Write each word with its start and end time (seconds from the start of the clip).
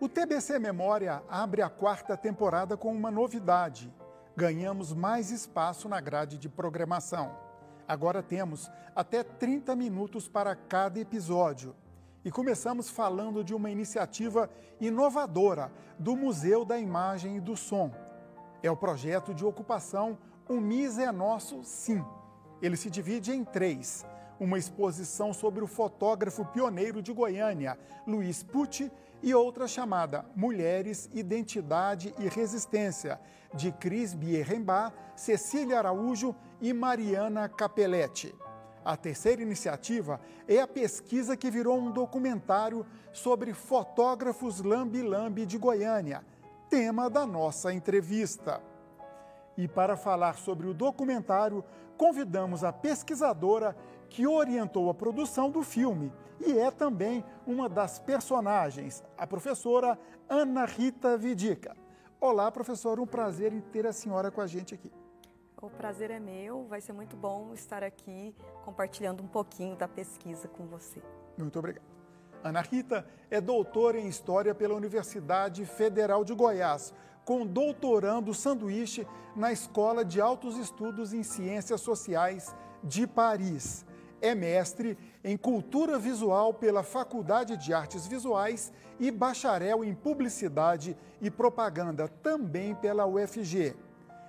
O 0.00 0.08
TBC 0.08 0.58
Memória 0.58 1.22
abre 1.28 1.60
a 1.60 1.68
quarta 1.68 2.16
temporada 2.16 2.74
com 2.74 2.90
uma 2.90 3.10
novidade. 3.10 3.92
Ganhamos 4.34 4.94
mais 4.94 5.30
espaço 5.30 5.90
na 5.90 6.00
grade 6.00 6.38
de 6.38 6.48
programação. 6.48 7.36
Agora 7.86 8.22
temos 8.22 8.70
até 8.96 9.22
30 9.22 9.76
minutos 9.76 10.26
para 10.26 10.56
cada 10.56 10.98
episódio. 10.98 11.76
E 12.24 12.30
começamos 12.30 12.88
falando 12.88 13.44
de 13.44 13.54
uma 13.54 13.70
iniciativa 13.70 14.48
inovadora 14.80 15.70
do 15.98 16.16
Museu 16.16 16.64
da 16.64 16.78
Imagem 16.78 17.36
e 17.36 17.40
do 17.40 17.54
Som. 17.54 17.92
É 18.62 18.70
o 18.70 18.76
projeto 18.78 19.34
de 19.34 19.44
ocupação 19.44 20.16
O 20.48 20.62
MIS 20.62 20.98
é 20.98 21.12
Nosso 21.12 21.62
Sim. 21.62 22.02
Ele 22.62 22.78
se 22.78 22.88
divide 22.88 23.32
em 23.32 23.44
três 23.44 24.06
uma 24.40 24.58
exposição 24.58 25.34
sobre 25.34 25.62
o 25.62 25.66
fotógrafo 25.66 26.46
pioneiro 26.46 27.02
de 27.02 27.12
Goiânia, 27.12 27.78
Luiz 28.06 28.42
Pucci, 28.42 28.90
e 29.22 29.34
outra 29.34 29.66
chamada 29.68 30.24
Mulheres, 30.34 31.08
Identidade 31.12 32.14
e 32.18 32.28
Resistência, 32.28 33.20
de 33.54 33.72
Cris 33.72 34.14
Bierrembá, 34.14 34.92
Cecília 35.16 35.78
Araújo 35.78 36.34
e 36.60 36.72
Mariana 36.72 37.48
Capelletti. 37.48 38.34
A 38.84 38.96
terceira 38.96 39.42
iniciativa 39.42 40.20
é 40.48 40.60
a 40.60 40.66
pesquisa 40.66 41.36
que 41.36 41.50
virou 41.50 41.78
um 41.78 41.90
documentário 41.90 42.86
sobre 43.12 43.52
fotógrafos 43.52 44.60
lambi-lambi 44.60 45.44
de 45.44 45.58
Goiânia, 45.58 46.24
tema 46.70 47.10
da 47.10 47.26
nossa 47.26 47.72
entrevista. 47.72 48.62
E 49.56 49.68
para 49.68 49.96
falar 49.96 50.36
sobre 50.36 50.66
o 50.66 50.72
documentário, 50.72 51.62
convidamos 51.98 52.64
a 52.64 52.72
pesquisadora 52.72 53.76
que 54.08 54.26
orientou 54.26 54.88
a 54.88 54.94
produção 54.94 55.50
do 55.50 55.62
filme 55.62 56.10
e 56.40 56.58
é 56.58 56.70
também 56.70 57.24
uma 57.46 57.68
das 57.68 57.98
personagens, 57.98 59.04
a 59.16 59.26
professora 59.26 59.98
Ana 60.28 60.64
Rita 60.64 61.16
Vidica. 61.16 61.76
Olá, 62.20 62.50
professora, 62.50 63.00
um 63.00 63.06
prazer 63.06 63.52
em 63.52 63.60
ter 63.60 63.86
a 63.86 63.92
senhora 63.92 64.30
com 64.30 64.40
a 64.40 64.46
gente 64.46 64.74
aqui. 64.74 64.90
O 65.60 65.68
prazer 65.68 66.10
é 66.10 66.18
meu, 66.18 66.64
vai 66.64 66.80
ser 66.80 66.92
muito 66.92 67.16
bom 67.16 67.52
estar 67.52 67.82
aqui 67.82 68.34
compartilhando 68.64 69.22
um 69.22 69.26
pouquinho 69.26 69.76
da 69.76 69.86
pesquisa 69.86 70.48
com 70.48 70.66
você. 70.66 71.02
Muito 71.36 71.58
obrigado. 71.58 71.84
Ana 72.42 72.62
Rita 72.62 73.06
é 73.30 73.40
doutora 73.40 73.98
em 73.98 74.08
História 74.08 74.54
pela 74.54 74.74
Universidade 74.74 75.66
Federal 75.66 76.24
de 76.24 76.34
Goiás, 76.34 76.94
com 77.24 77.46
doutorando 77.46 78.32
sanduíche 78.32 79.06
na 79.36 79.52
Escola 79.52 80.02
de 80.02 80.20
Altos 80.20 80.56
Estudos 80.56 81.12
em 81.12 81.22
Ciências 81.22 81.82
Sociais 81.82 82.56
de 82.82 83.06
Paris 83.06 83.84
é 84.20 84.34
mestre 84.34 84.98
em 85.24 85.36
Cultura 85.36 85.98
Visual 85.98 86.52
pela 86.52 86.82
Faculdade 86.82 87.56
de 87.56 87.72
Artes 87.72 88.06
Visuais 88.06 88.72
e 88.98 89.10
bacharel 89.10 89.82
em 89.84 89.94
Publicidade 89.94 90.96
e 91.20 91.30
Propaganda 91.30 92.06
também 92.06 92.74
pela 92.74 93.06
UFG. 93.06 93.74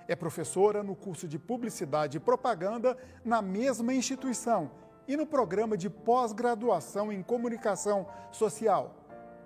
É 0.08 0.16
professora 0.16 0.82
no 0.82 0.96
curso 0.96 1.28
de 1.28 1.38
Publicidade 1.38 2.16
e 2.16 2.20
Propaganda 2.20 2.96
na 3.24 3.40
mesma 3.42 3.92
instituição 3.92 4.70
e 5.06 5.16
no 5.16 5.26
programa 5.26 5.76
de 5.76 5.90
pós-graduação 5.90 7.12
em 7.12 7.22
Comunicação 7.22 8.06
Social. 8.30 8.96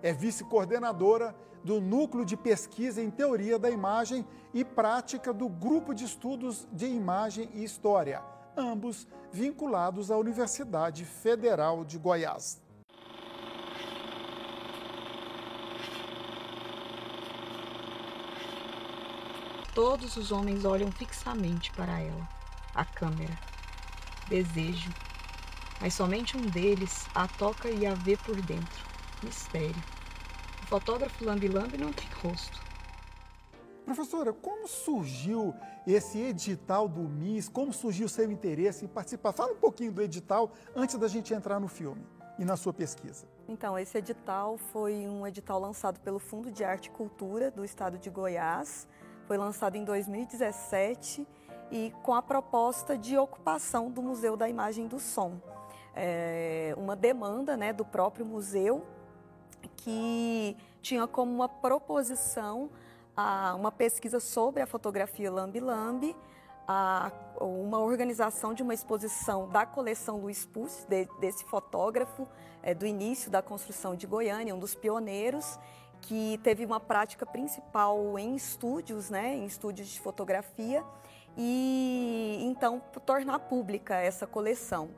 É 0.03 0.13
vice-coordenadora 0.13 1.35
do 1.65 1.81
Núcleo 1.81 2.25
de 2.25 2.37
Pesquisa 2.37 3.03
em 3.03 3.11
Teoria 3.11 3.59
da 3.59 3.69
Imagem 3.69 4.25
e 4.55 4.65
Prática 4.65 5.33
do 5.33 5.49
Grupo 5.49 5.95
de 5.95 6.05
Estudos 6.05 6.69
de 6.73 6.87
Imagem 6.87 7.51
e 7.55 7.65
História 7.65 8.36
ambos 8.57 9.07
vinculados 9.33 10.11
à 10.11 10.17
Universidade 10.17 11.05
Federal 11.05 11.85
de 11.85 11.99
Goiás. 11.99 12.61
Todos 19.75 20.17
os 20.17 20.33
homens 20.33 20.65
olham 20.65 20.91
fixamente 20.91 21.71
para 21.73 22.01
ela, 22.01 22.27
a 22.75 22.85
câmera. 22.85 23.39
Desejo. 24.27 24.91
Mas 25.81 25.93
somente 25.93 26.35
um 26.35 26.41
deles 26.41 27.07
a 27.15 27.29
toca 27.29 27.69
e 27.69 27.87
a 27.87 27.93
vê 27.93 28.17
por 28.17 28.41
dentro. 28.41 28.87
Mistério. 29.23 29.77
O 30.63 30.67
fotógrafo 30.67 31.23
Lambi 31.23 31.49
Lambi 31.49 31.77
não 31.77 31.93
tem 31.93 32.09
rosto. 32.23 32.66
Professora, 33.87 34.33
como 34.33 34.67
surgiu 34.67 35.55
esse 35.87 36.19
edital 36.19 36.89
do 36.89 37.03
MIS? 37.03 37.49
Como 37.49 37.73
surgiu 37.73 38.07
o 38.07 38.09
seu 38.09 38.29
interesse 38.33 38.85
em 38.85 38.89
participar? 38.89 39.33
Fala 39.33 39.53
um 39.53 39.57
pouquinho 39.57 39.93
do 39.93 40.03
edital 40.03 40.51
antes 40.75 40.99
da 40.99 41.07
gente 41.07 41.33
entrar 41.33 41.61
no 41.61 41.69
filme 41.69 42.05
e 42.37 42.45
na 42.45 42.57
sua 42.57 42.73
pesquisa. 42.73 43.27
Então, 43.49 43.79
esse 43.79 43.97
edital 43.97 44.59
foi 44.59 45.07
um 45.07 45.25
edital 45.25 45.61
lançado 45.61 46.01
pelo 46.01 46.19
Fundo 46.19 46.51
de 46.51 46.65
Arte 46.65 46.87
e 46.87 46.91
Cultura 46.91 47.49
do 47.49 47.65
Estado 47.65 47.97
de 47.97 48.11
Goiás. 48.11 48.89
Foi 49.25 49.39
lançado 49.39 49.77
em 49.77 49.85
2017 49.85 51.25
e 51.71 51.93
com 52.03 52.13
a 52.13 52.21
proposta 52.21 52.99
de 52.99 53.17
ocupação 53.17 53.89
do 53.89 54.03
Museu 54.03 54.37
da 54.37 54.49
Imagem 54.49 54.89
do 54.89 54.99
Som. 54.99 55.41
É 55.95 56.75
uma 56.77 56.97
demanda 56.97 57.57
né, 57.57 57.73
do 57.73 57.85
próprio 57.85 58.27
museu 58.27 58.85
que 59.77 60.57
tinha 60.83 61.07
como 61.07 61.33
uma 61.33 61.49
proposição 61.49 62.69
uma 63.55 63.73
pesquisa 63.73 64.21
sobre 64.21 64.63
a 64.63 64.67
fotografia 64.67 65.31
Lambi 65.31 65.61
Lambi, 65.61 66.17
a, 66.69 67.11
uma 67.41 67.79
organização 67.79 68.53
de 68.53 68.63
uma 68.63 68.75
exposição 68.75 69.49
da 69.49 69.65
coleção 69.65 70.19
Luiz 70.19 70.45
Pucci, 70.45 70.87
de, 70.87 71.09
desse 71.21 71.45
fotógrafo 71.45 72.29
é, 72.63 72.75
do 72.75 72.87
início 72.87 73.31
da 73.31 73.41
construção 73.41 73.95
de 73.95 74.07
Goiânia, 74.07 74.55
um 74.55 74.59
dos 74.59 74.75
pioneiros, 74.75 75.59
que 76.03 76.39
teve 76.43 76.65
uma 76.65 76.79
prática 76.79 77.25
principal 77.25 78.19
em 78.19 78.35
estúdios, 78.35 79.09
né, 79.09 79.35
em 79.35 79.47
estúdios 79.47 79.89
de 79.89 80.01
fotografia, 80.01 80.85
e 81.37 82.39
então 82.43 82.81
tornar 83.05 83.39
pública 83.41 83.95
essa 83.97 84.27
coleção. 84.27 84.91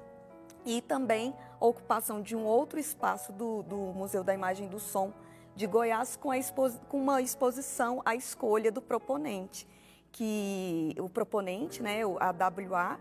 E 0.65 0.83
também 0.83 1.35
a 1.61 1.65
ocupação 1.65 2.21
de 2.21 2.35
um 2.35 2.45
outro 2.45 2.79
espaço 2.79 3.33
do, 3.33 3.63
do 3.63 3.77
Museu 3.77 4.25
da 4.25 4.35
Imagem 4.35 4.69
do 4.69 4.81
Som, 4.81 5.13
de 5.59 5.67
Goiás 5.67 6.17
com, 6.17 6.31
com 6.89 7.03
uma 7.03 7.21
exposição 7.21 8.01
à 8.05 8.15
escolha 8.15 8.71
do 8.71 8.81
proponente, 8.81 9.67
que 10.13 10.95
o 11.01 11.09
proponente, 11.11 11.83
né, 11.83 12.03
a 12.21 12.31
WA, 12.31 12.97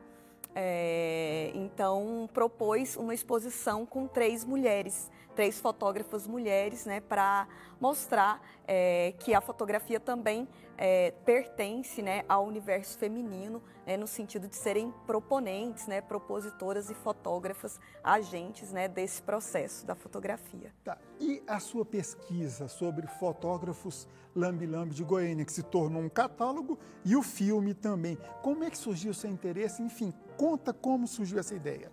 é, 0.59 1.51
então 1.53 2.27
propôs 2.33 2.97
uma 2.97 3.13
exposição 3.13 3.85
com 3.85 4.07
três 4.07 4.43
mulheres, 4.43 5.11
três 5.35 5.59
fotógrafas 5.59 6.25
mulheres, 6.25 6.83
né, 6.83 6.99
para 6.99 7.47
mostrar 7.79 8.41
é, 8.67 9.13
que 9.19 9.35
a 9.35 9.39
fotografia 9.39 9.99
também 9.99 10.47
é, 10.75 11.11
pertence 11.23 12.01
né, 12.01 12.23
ao 12.27 12.43
universo 12.43 12.97
feminino, 12.97 13.61
né, 13.85 13.95
no 13.97 14.07
sentido 14.07 14.47
de 14.47 14.55
serem 14.55 14.91
proponentes, 15.05 15.85
né, 15.85 16.01
propositoras 16.01 16.89
e 16.89 16.95
fotógrafas, 16.95 17.79
agentes 18.03 18.71
né, 18.71 18.87
desse 18.87 19.21
processo 19.21 19.85
da 19.85 19.93
fotografia. 19.93 20.73
Tá. 20.83 20.97
E 21.19 21.43
a 21.45 21.59
sua 21.59 21.85
pesquisa 21.85 22.67
sobre 22.67 23.05
fotógrafos 23.05 24.07
lambi-lambi 24.35 24.93
de 24.93 25.03
Goiânia, 25.03 25.45
que 25.45 25.53
se 25.53 25.63
tornou 25.63 26.01
um 26.01 26.09
catálogo, 26.09 26.77
e 27.03 27.15
o 27.15 27.23
filme 27.23 27.73
também. 27.73 28.17
Como 28.41 28.63
é 28.63 28.69
que 28.69 28.77
surgiu 28.77 29.11
o 29.11 29.13
seu 29.13 29.29
interesse? 29.29 29.81
Enfim, 29.81 30.13
conta 30.37 30.71
como 30.73 31.07
surgiu 31.07 31.39
essa 31.39 31.55
ideia. 31.55 31.91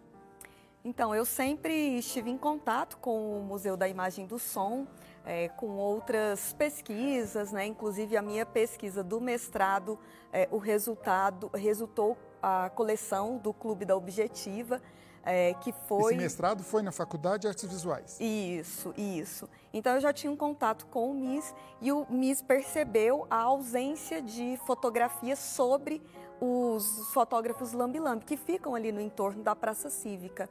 Então, 0.85 1.15
eu 1.15 1.25
sempre 1.25 1.97
estive 1.97 2.31
em 2.31 2.37
contato 2.37 2.99
com 2.99 3.41
o 3.41 3.43
Museu 3.43 3.75
da 3.75 3.89
Imagem 3.89 4.27
do 4.27 4.39
Som, 4.39 4.87
é, 5.25 5.49
com 5.49 5.71
outras 5.79 6.53
pesquisas, 6.53 7.53
né? 7.53 7.65
inclusive 7.65 8.17
a 8.19 8.23
minha 8.23 8.45
pesquisa 8.45 9.03
do 9.03 9.19
mestrado, 9.19 9.99
é, 10.31 10.47
o 10.51 10.59
resultado 10.59 11.51
resultou 11.55 12.19
a 12.43 12.69
coleção 12.69 13.39
do 13.39 13.55
Clube 13.55 13.87
da 13.87 13.97
Objetiva, 13.97 14.83
é, 15.25 15.55
que 15.55 15.73
foi... 15.89 16.13
Esse 16.13 16.23
mestrado 16.23 16.63
foi 16.63 16.83
na 16.83 16.93
Faculdade 16.93 17.43
de 17.43 17.49
Artes 17.49 17.65
Visuais. 17.65 18.21
Isso, 18.21 18.93
isso. 18.95 19.49
Então 19.73 19.95
eu 19.95 20.01
já 20.01 20.13
tinha 20.13 20.31
um 20.31 20.37
contato 20.37 20.87
com 20.87 21.11
o 21.11 21.15
MIS 21.15 21.55
e 21.81 21.91
o 21.91 22.07
MIS 22.11 22.43
percebeu 22.43 23.27
a 23.31 23.39
ausência 23.39 24.21
de 24.21 24.59
fotografias 24.67 25.39
sobre 25.39 26.03
os 26.41 27.13
fotógrafos 27.13 27.73
lambi-lambi, 27.73 28.25
que 28.25 28.37
ficam 28.37 28.75
ali 28.75 28.93
no 28.93 29.01
entorno 29.01 29.43
da 29.43 29.55
Praça 29.55 29.91
Cívica. 29.91 30.49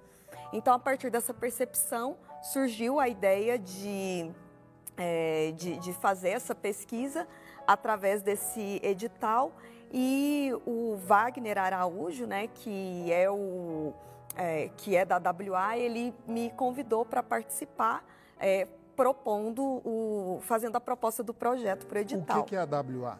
Então, 0.51 0.73
a 0.73 0.79
partir 0.79 1.09
dessa 1.09 1.33
percepção, 1.33 2.17
surgiu 2.41 2.99
a 2.99 3.07
ideia 3.07 3.57
de, 3.57 4.31
é, 4.97 5.51
de, 5.55 5.77
de 5.77 5.93
fazer 5.93 6.29
essa 6.29 6.53
pesquisa 6.53 7.27
através 7.65 8.21
desse 8.21 8.79
edital 8.83 9.51
e 9.91 10.51
o 10.65 10.97
Wagner 10.97 11.57
Araújo, 11.57 12.25
né, 12.25 12.47
que 12.47 13.11
é 13.11 13.29
o 13.29 13.93
é, 14.35 14.69
que 14.77 14.95
é 14.95 15.05
da 15.05 15.17
WA, 15.17 15.77
ele 15.77 16.13
me 16.27 16.49
convidou 16.51 17.05
para 17.05 17.21
participar, 17.21 18.03
é, 18.39 18.67
propondo 18.95 19.61
o, 19.63 20.39
fazendo 20.41 20.75
a 20.75 20.81
proposta 20.81 21.23
do 21.23 21.33
projeto 21.33 21.85
para 21.85 21.97
o 21.97 22.01
edital. 22.01 22.39
O 22.39 22.43
que, 22.43 22.49
que 22.49 22.55
é 22.55 22.59
a 22.59 22.65
WA? 22.65 23.19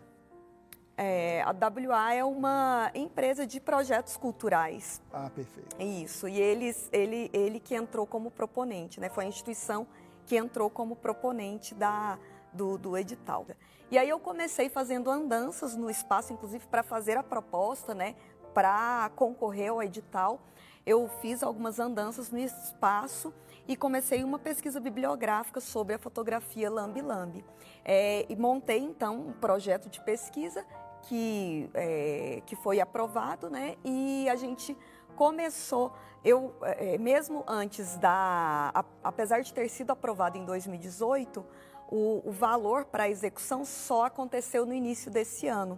É, 0.95 1.41
a 1.41 1.51
WA 1.51 2.13
é 2.13 2.23
uma 2.23 2.91
empresa 2.93 3.47
de 3.47 3.59
projetos 3.59 4.15
culturais. 4.15 5.01
Ah, 5.11 5.29
perfeito. 5.33 5.75
Isso, 5.81 6.27
e 6.27 6.39
eles, 6.39 6.87
ele, 6.91 7.29
ele 7.33 7.59
que 7.59 7.73
entrou 7.73 8.05
como 8.05 8.29
proponente, 8.29 8.99
né? 8.99 9.09
Foi 9.09 9.25
a 9.25 9.27
instituição 9.27 9.87
que 10.25 10.35
entrou 10.37 10.69
como 10.69 10.95
proponente 10.95 11.73
da, 11.73 12.17
do, 12.53 12.77
do 12.77 12.97
edital. 12.97 13.45
E 13.89 13.97
aí 13.97 14.09
eu 14.09 14.19
comecei 14.19 14.69
fazendo 14.69 15.09
andanças 15.09 15.75
no 15.75 15.89
espaço, 15.89 16.33
inclusive 16.33 16.65
para 16.67 16.83
fazer 16.83 17.17
a 17.17 17.23
proposta, 17.23 17.93
né, 17.93 18.15
para 18.53 19.11
concorrer 19.15 19.69
ao 19.69 19.83
edital. 19.83 20.39
Eu 20.85 21.07
fiz 21.21 21.43
algumas 21.43 21.79
andanças 21.79 22.29
no 22.29 22.37
espaço 22.39 23.33
e 23.67 23.75
comecei 23.75 24.23
uma 24.23 24.37
pesquisa 24.37 24.79
bibliográfica 24.79 25.61
sobre 25.61 25.95
a 25.95 25.99
fotografia 25.99 26.69
Lambi 26.69 27.01
Lambi. 27.01 27.45
É, 27.85 28.25
e 28.27 28.35
montei 28.35 28.79
então 28.79 29.27
um 29.27 29.33
projeto 29.33 29.89
de 29.89 30.01
pesquisa 30.01 30.65
que, 31.03 31.69
é, 31.73 32.41
que 32.45 32.55
foi 32.55 32.79
aprovado, 32.79 33.49
né? 33.49 33.75
E 33.83 34.27
a 34.29 34.35
gente 34.35 34.77
começou, 35.15 35.93
eu 36.23 36.53
é, 36.63 36.97
mesmo 36.97 37.43
antes 37.47 37.95
da, 37.97 38.71
a, 38.73 38.85
apesar 39.03 39.41
de 39.41 39.53
ter 39.53 39.69
sido 39.69 39.91
aprovado 39.91 40.37
em 40.37 40.45
2018, 40.45 41.45
o, 41.89 42.21
o 42.25 42.31
valor 42.31 42.85
para 42.85 43.03
a 43.03 43.09
execução 43.09 43.63
só 43.63 44.05
aconteceu 44.05 44.65
no 44.65 44.73
início 44.73 45.11
desse 45.11 45.47
ano. 45.47 45.77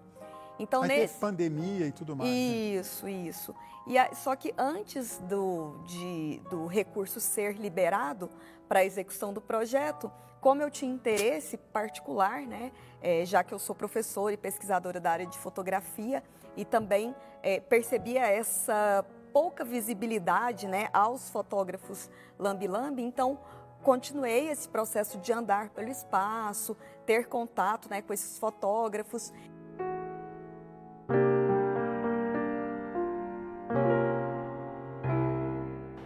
Então, 0.58 0.84
Aí 0.84 0.88
nesse... 0.88 1.20
pandemia 1.20 1.88
e 1.88 1.92
tudo 1.92 2.16
mais. 2.16 2.30
Né? 2.30 2.36
Isso, 2.36 3.06
né? 3.06 3.12
isso. 3.12 3.56
E 3.86 3.98
a... 3.98 4.14
Só 4.14 4.36
que 4.36 4.54
antes 4.58 5.18
do, 5.20 5.78
de, 5.86 6.42
do 6.50 6.66
recurso 6.66 7.20
ser 7.20 7.58
liberado 7.58 8.30
para 8.68 8.80
a 8.80 8.86
execução 8.86 9.34
do 9.34 9.42
projeto, 9.42 10.10
como 10.46 10.62
eu 10.62 10.70
tinha 10.70 10.94
interesse 10.94 11.58
particular, 11.58 12.42
né, 12.42 12.72
é, 13.02 13.26
já 13.26 13.44
que 13.44 13.52
eu 13.52 13.58
sou 13.58 13.76
professora 13.76 14.32
e 14.32 14.38
pesquisadora 14.38 15.00
da 15.00 15.10
área 15.10 15.26
de 15.26 15.36
fotografia, 15.40 16.22
e 16.56 16.64
também 16.64 17.16
é, 17.42 17.60
percebia 17.60 18.28
essa 18.28 19.04
pouca 19.34 19.66
visibilidade 19.66 20.68
né, 20.68 20.88
aos 20.94 21.32
fotógrafos 21.32 22.12
lambi-lambi, 22.38 23.02
então 23.02 23.40
continuei 23.82 24.50
esse 24.50 24.70
processo 24.70 25.18
de 25.18 25.34
andar 25.34 25.70
pelo 25.70 25.90
espaço, 25.90 26.78
ter 27.08 27.28
contato 27.28 27.90
né, 27.90 28.04
com 28.04 28.14
esses 28.14 28.38
fotógrafos. 28.38 29.34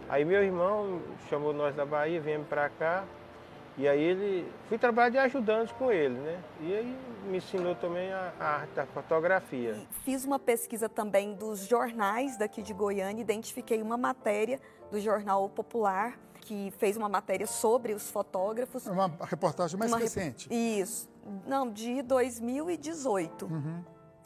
Aí 0.08 0.24
meu 0.24 0.42
irmão 0.42 1.02
chamou 1.28 1.52
nós 1.52 1.76
da 1.76 1.84
Bahia, 1.84 2.22
viemos 2.22 2.48
para 2.48 2.70
cá. 2.70 3.04
E 3.78 3.88
aí 3.88 4.02
ele 4.02 4.52
fui 4.68 4.76
trabalhar 4.78 5.10
de 5.10 5.18
ajudante 5.18 5.72
com 5.74 5.90
ele, 5.90 6.18
né? 6.18 6.42
E 6.60 6.74
aí 6.74 6.98
me 7.24 7.38
ensinou 7.38 7.74
também 7.74 8.12
a, 8.12 8.32
a 8.38 8.44
arte 8.56 8.74
da 8.74 8.86
fotografia. 8.86 9.76
Fiz 10.04 10.24
uma 10.24 10.38
pesquisa 10.38 10.88
também 10.88 11.34
dos 11.34 11.66
jornais 11.66 12.36
daqui 12.36 12.62
de 12.62 12.74
Goiânia, 12.74 13.22
identifiquei 13.22 13.80
uma 13.80 13.96
matéria 13.96 14.60
do 14.90 15.00
jornal 15.00 15.48
Popular 15.48 16.18
que 16.40 16.72
fez 16.78 16.96
uma 16.96 17.08
matéria 17.08 17.46
sobre 17.46 17.92
os 17.92 18.10
fotógrafos. 18.10 18.86
É 18.86 18.90
uma 18.90 19.10
reportagem 19.22 19.78
mais 19.78 19.92
uma 19.92 19.98
recente. 19.98 20.48
Rep... 20.48 20.80
Isso. 20.80 21.08
Não, 21.46 21.70
de 21.70 22.02
2018. 22.02 23.46
Uhum. 23.46 23.84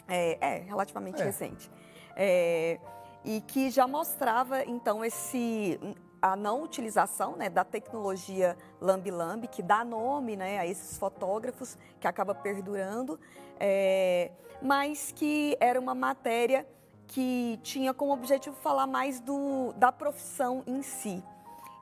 É, 0.08 0.38
é, 0.40 0.58
relativamente 0.60 1.20
é. 1.20 1.24
recente. 1.24 1.70
É, 2.16 2.78
e 3.24 3.40
que 3.40 3.70
já 3.70 3.86
mostrava, 3.86 4.64
então, 4.64 5.04
esse 5.04 5.78
a 6.24 6.34
não 6.34 6.62
utilização 6.62 7.36
né, 7.36 7.50
da 7.50 7.64
tecnologia 7.64 8.56
Lambi 8.80 9.10
Lambi, 9.10 9.46
que 9.46 9.62
dá 9.62 9.84
nome 9.84 10.36
né, 10.36 10.58
a 10.58 10.66
esses 10.66 10.96
fotógrafos, 10.96 11.76
que 12.00 12.08
acaba 12.08 12.34
perdurando, 12.34 13.20
é, 13.60 14.30
mas 14.62 15.12
que 15.14 15.54
era 15.60 15.78
uma 15.78 15.94
matéria 15.94 16.66
que 17.08 17.60
tinha 17.62 17.92
como 17.92 18.14
objetivo 18.14 18.56
falar 18.56 18.86
mais 18.86 19.20
do, 19.20 19.74
da 19.74 19.92
profissão 19.92 20.62
em 20.66 20.80
si. 20.80 21.22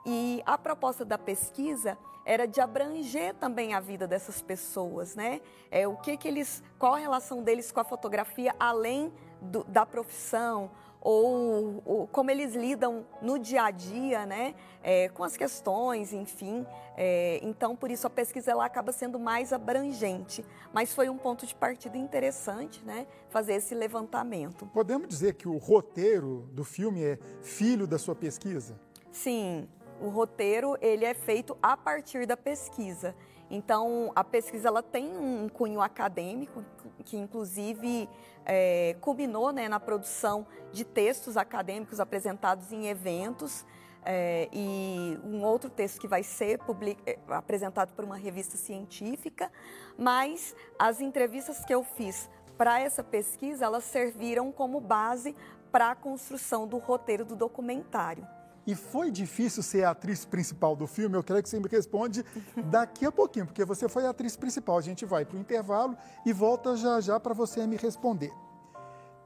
E 0.05 0.43
a 0.45 0.59
proposta 0.59 1.05
da 1.05 1.17
pesquisa 1.17 1.97
era 2.27 2.45
de 2.45 2.61
abranger 2.61 3.35
também 3.35 3.75
a 3.75 3.79
vida 3.79 4.09
dessas 4.09 4.43
pessoas, 4.43 5.15
né? 5.15 5.41
É, 5.71 5.87
o 5.87 5.97
que 5.97 6.17
que 6.17 6.27
eles, 6.27 6.65
qual 6.81 6.95
a 6.95 6.99
relação 6.99 7.45
deles 7.45 7.71
com 7.71 7.79
a 7.79 7.85
fotografia 7.85 8.53
além 8.59 9.13
do, 9.41 9.63
da 9.63 9.87
profissão 9.87 10.69
ou, 11.03 11.83
ou, 11.85 12.07
como 12.07 12.31
eles 12.31 12.55
lidam 12.55 13.05
no 13.21 13.39
dia 13.39 13.65
a 13.65 13.71
dia, 13.71 14.25
né? 14.25 14.55
É, 14.83 15.09
com 15.09 15.25
as 15.25 15.37
questões, 15.37 16.13
enfim. 16.13 16.65
É, 16.97 17.41
então, 17.43 17.75
por 17.75 17.91
isso 17.91 18.07
a 18.07 18.11
pesquisa 18.11 18.53
ela 18.53 18.65
acaba 18.65 18.93
sendo 18.93 19.19
mais 19.19 19.53
abrangente. 19.53 20.45
Mas 20.73 20.95
foi 20.95 21.09
um 21.09 21.19
ponto 21.19 21.45
de 21.45 21.55
partida 21.55 21.99
interessante, 21.99 22.85
né? 22.85 23.07
Fazer 23.31 23.55
esse 23.55 23.75
levantamento. 23.75 24.67
Podemos 24.67 25.09
dizer 25.09 25.35
que 25.35 25.49
o 25.49 25.57
roteiro 25.57 26.49
do 26.53 26.63
filme 26.63 27.03
é 27.03 27.19
filho 27.43 27.87
da 27.87 27.99
sua 27.99 28.15
pesquisa? 28.15 28.79
Sim, 29.11 29.69
o 30.03 30.09
roteiro 30.09 30.77
ele 30.81 31.05
é 31.05 31.15
feito 31.15 31.57
a 31.63 31.77
partir 31.77 32.27
da 32.27 32.37
pesquisa. 32.37 33.15
Então, 33.49 34.11
a 34.17 34.25
pesquisa 34.25 34.69
ela 34.69 34.83
tem 34.83 35.17
um 35.17 35.49
cunho 35.49 35.81
acadêmico, 35.81 36.65
que 37.05 37.17
inclusive 37.17 38.09
é, 38.45 38.97
culminou 39.01 39.53
né, 39.53 39.69
na 39.69 39.79
produção 39.79 40.47
de 40.73 40.85
textos 40.85 41.37
acadêmicos 41.37 42.01
apresentados 42.01 42.73
em 42.73 42.87
eventos. 42.87 43.65
É, 44.05 44.49
e 44.53 45.17
um 45.23 45.45
outro 45.45 45.71
texto 45.71 46.01
que 46.01 46.09
vai 46.09 46.25
ser 46.25 46.59
public... 46.59 47.01
É, 47.07 47.19
apresentado 47.29 47.93
por 47.95 48.05
uma 48.05 48.17
revista 48.17 48.57
científica, 48.57 49.53
mas 49.97 50.57
as 50.79 51.01
entrevistas 51.01 51.65
que 51.65 51.73
eu 51.73 51.85
fiz 51.85 52.29
para 52.59 52.81
essa 52.81 53.05
pesquisa, 53.05 53.65
elas 53.65 53.85
serviram 53.85 54.51
como 54.51 54.81
base 54.81 55.37
para 55.71 55.91
a 55.91 55.95
construção 55.95 56.67
do 56.67 56.79
roteiro 56.79 57.25
do 57.25 57.37
documentário. 57.37 58.27
E 58.67 58.75
foi 58.75 59.11
difícil 59.11 59.63
ser 59.63 59.85
a 59.85 59.91
atriz 59.91 60.25
principal 60.25 60.77
do 60.77 60.87
filme? 60.87 61.17
Eu 61.17 61.23
quero 61.23 61.43
que 61.43 61.49
você 61.49 61.59
me 61.59 61.69
responda 61.69 62.25
daqui 62.71 63.05
a 63.05 63.11
pouquinho, 63.11 63.47
porque 63.47 63.65
você 63.65 63.89
foi 63.89 64.07
a 64.07 64.11
atriz 64.11 64.37
principal. 64.37 64.79
A 64.79 64.83
gente 64.83 65.05
vai 65.05 65.25
para 65.25 65.37
o 65.37 65.41
intervalo 65.41 65.97
e 66.25 66.33
volta 66.33 66.77
já 66.77 67.01
já 67.01 67.19
para 67.19 67.35
você 67.35 67.67
me 67.67 67.77
responder. 67.77 68.33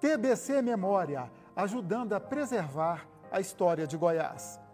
TBC 0.01 0.63
Memória, 0.63 1.31
ajudando 1.55 2.15
a 2.15 2.21
preservar 2.21 3.07
a 3.31 3.41
história 3.41 3.87
de 3.87 3.97
Goiás. 3.97 4.66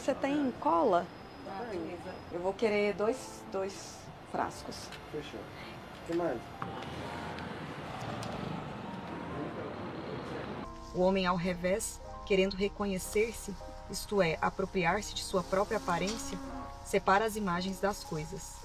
Você 0.00 0.14
tem 0.14 0.50
cola? 0.52 1.06
Ah. 1.46 1.74
Eu 2.32 2.40
vou 2.40 2.54
querer 2.54 2.94
dois, 2.94 3.42
dois 3.52 3.98
frascos. 4.32 4.88
Fechou. 5.12 5.38
O 5.38 6.06
que 6.06 6.16
mais? 6.16 6.40
O 10.94 11.02
homem 11.02 11.26
ao 11.26 11.36
revés, 11.36 12.00
querendo 12.24 12.54
reconhecer-se, 12.54 13.54
isto 13.90 14.22
é, 14.22 14.38
apropriar-se 14.40 15.12
de 15.12 15.22
sua 15.22 15.42
própria 15.42 15.76
aparência, 15.76 16.38
separa 16.82 17.26
as 17.26 17.36
imagens 17.36 17.78
das 17.78 18.02
coisas. 18.02 18.56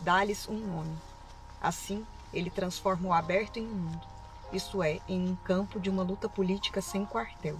Dá-lhes 0.00 0.48
um 0.48 0.56
nome. 0.56 0.96
Assim, 1.60 2.06
ele 2.32 2.48
transforma 2.48 3.10
o 3.10 3.12
aberto 3.12 3.58
em 3.58 3.66
um 3.66 3.74
mundo, 3.74 4.06
isto 4.50 4.82
é, 4.82 4.98
em 5.06 5.28
um 5.28 5.36
campo 5.36 5.78
de 5.78 5.90
uma 5.90 6.02
luta 6.02 6.26
política 6.26 6.80
sem 6.80 7.04
quartel. 7.04 7.58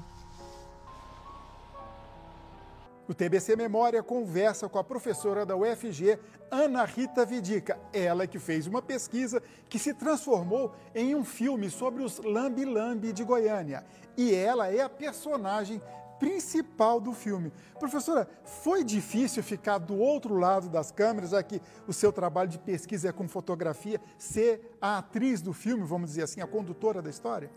O 3.10 3.14
TBC 3.14 3.56
Memória 3.56 4.04
conversa 4.04 4.68
com 4.68 4.78
a 4.78 4.84
professora 4.84 5.44
da 5.44 5.56
UFG, 5.56 6.16
Ana 6.48 6.84
Rita 6.84 7.26
Vidica, 7.26 7.76
ela 7.92 8.24
que 8.24 8.38
fez 8.38 8.68
uma 8.68 8.80
pesquisa 8.80 9.42
que 9.68 9.80
se 9.80 9.92
transformou 9.92 10.72
em 10.94 11.12
um 11.16 11.24
filme 11.24 11.68
sobre 11.70 12.04
os 12.04 12.20
Lambi 12.20 12.64
Lambi 12.64 13.12
de 13.12 13.24
Goiânia. 13.24 13.84
E 14.16 14.32
ela 14.32 14.68
é 14.68 14.80
a 14.82 14.88
personagem 14.88 15.82
principal 16.20 17.00
do 17.00 17.12
filme. 17.12 17.52
Professora, 17.80 18.28
foi 18.44 18.84
difícil 18.84 19.42
ficar 19.42 19.78
do 19.78 19.98
outro 19.98 20.36
lado 20.36 20.68
das 20.68 20.92
câmeras, 20.92 21.30
já 21.30 21.42
que 21.42 21.60
o 21.88 21.92
seu 21.92 22.12
trabalho 22.12 22.48
de 22.48 22.60
pesquisa 22.60 23.08
é 23.08 23.12
com 23.12 23.26
fotografia, 23.26 24.00
ser 24.18 24.76
a 24.80 24.98
atriz 24.98 25.42
do 25.42 25.52
filme, 25.52 25.82
vamos 25.82 26.10
dizer 26.10 26.22
assim, 26.22 26.40
a 26.40 26.46
condutora 26.46 27.02
da 27.02 27.10
história? 27.10 27.50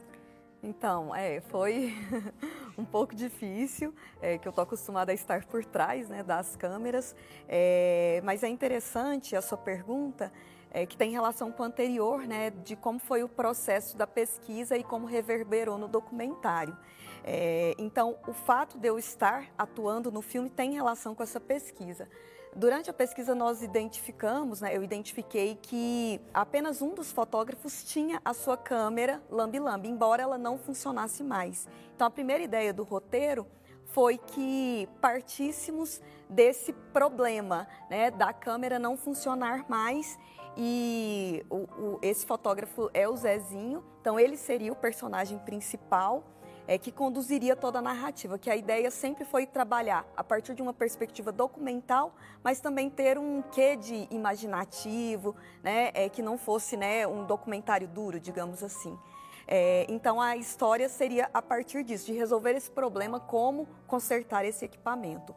Então, 0.63 1.13
é, 1.13 1.41
foi 1.41 1.93
um 2.77 2.85
pouco 2.85 3.13
difícil, 3.13 3.93
é, 4.21 4.37
que 4.37 4.47
eu 4.47 4.49
estou 4.49 4.63
acostumada 4.63 5.11
a 5.11 5.15
estar 5.15 5.43
por 5.43 5.65
trás 5.65 6.07
né, 6.07 6.23
das 6.23 6.55
câmeras, 6.55 7.13
é, 7.49 8.21
mas 8.23 8.43
é 8.43 8.47
interessante 8.47 9.35
a 9.35 9.41
sua 9.41 9.57
pergunta, 9.57 10.31
é, 10.71 10.85
que 10.85 10.95
tem 10.95 11.11
relação 11.11 11.51
com 11.51 11.63
o 11.63 11.65
anterior, 11.65 12.25
né, 12.25 12.49
de 12.49 12.77
como 12.77 12.97
foi 12.97 13.23
o 13.23 13.27
processo 13.27 13.97
da 13.97 14.07
pesquisa 14.07 14.77
e 14.77 14.85
como 14.85 15.05
reverberou 15.05 15.77
no 15.77 15.89
documentário. 15.89 16.77
É, 17.25 17.75
então, 17.77 18.17
o 18.25 18.31
fato 18.31 18.77
de 18.77 18.87
eu 18.87 18.97
estar 18.97 19.47
atuando 19.57 20.09
no 20.13 20.21
filme 20.21 20.49
tem 20.49 20.71
relação 20.71 21.13
com 21.13 21.23
essa 21.23 21.41
pesquisa. 21.41 22.07
Durante 22.55 22.87
a 22.89 22.93
pesquisa 22.93 23.33
nós 23.33 23.63
identificamos, 23.63 24.61
né, 24.61 24.75
eu 24.75 24.83
identifiquei 24.83 25.57
que 25.59 26.21
apenas 26.31 26.83
um 26.83 26.93
dos 26.93 27.11
fotógrafos 27.11 27.83
tinha 27.83 28.21
a 28.23 28.31
sua 28.33 28.55
câmera 28.55 29.23
lambi-lambi, 29.29 29.89
embora 29.89 30.21
ela 30.21 30.37
não 30.37 30.57
funcionasse 30.57 31.23
mais. 31.23 31.67
Então 31.95 32.05
a 32.05 32.11
primeira 32.11 32.43
ideia 32.43 32.71
do 32.71 32.83
roteiro 32.83 33.47
foi 33.85 34.19
que 34.19 34.87
partíssemos 35.01 35.99
desse 36.29 36.73
problema, 36.93 37.67
né, 37.89 38.11
da 38.11 38.31
câmera 38.31 38.77
não 38.77 38.95
funcionar 38.95 39.65
mais 39.67 40.17
e 40.55 41.43
o, 41.49 41.55
o, 41.55 41.99
esse 42.03 42.23
fotógrafo 42.25 42.89
é 42.93 43.09
o 43.09 43.15
Zezinho, 43.15 43.83
então 43.99 44.19
ele 44.19 44.37
seria 44.37 44.71
o 44.71 44.75
personagem 44.75 45.39
principal 45.39 46.23
é, 46.67 46.77
que 46.77 46.91
conduziria 46.91 47.55
toda 47.55 47.79
a 47.79 47.81
narrativa, 47.81 48.37
que 48.37 48.49
a 48.49 48.55
ideia 48.55 48.89
sempre 48.89 49.25
foi 49.25 49.45
trabalhar 49.45 50.05
a 50.15 50.23
partir 50.23 50.53
de 50.55 50.61
uma 50.61 50.73
perspectiva 50.73 51.31
documental, 51.31 52.15
mas 52.43 52.59
também 52.59 52.89
ter 52.89 53.17
um 53.17 53.41
quê 53.41 53.75
de 53.75 54.07
imaginativo, 54.09 55.35
né, 55.61 55.91
é, 55.93 56.09
que 56.09 56.21
não 56.21 56.37
fosse 56.37 56.77
né, 56.77 57.05
um 57.05 57.25
documentário 57.25 57.87
duro, 57.87 58.19
digamos 58.19 58.63
assim. 58.63 58.97
É, 59.45 59.85
então 59.89 60.21
a 60.21 60.37
história 60.37 60.87
seria 60.87 61.29
a 61.33 61.41
partir 61.41 61.83
disso, 61.83 62.05
de 62.05 62.13
resolver 62.13 62.51
esse 62.51 62.71
problema, 62.71 63.19
como 63.19 63.67
consertar 63.85 64.45
esse 64.45 64.63
equipamento. 64.63 65.35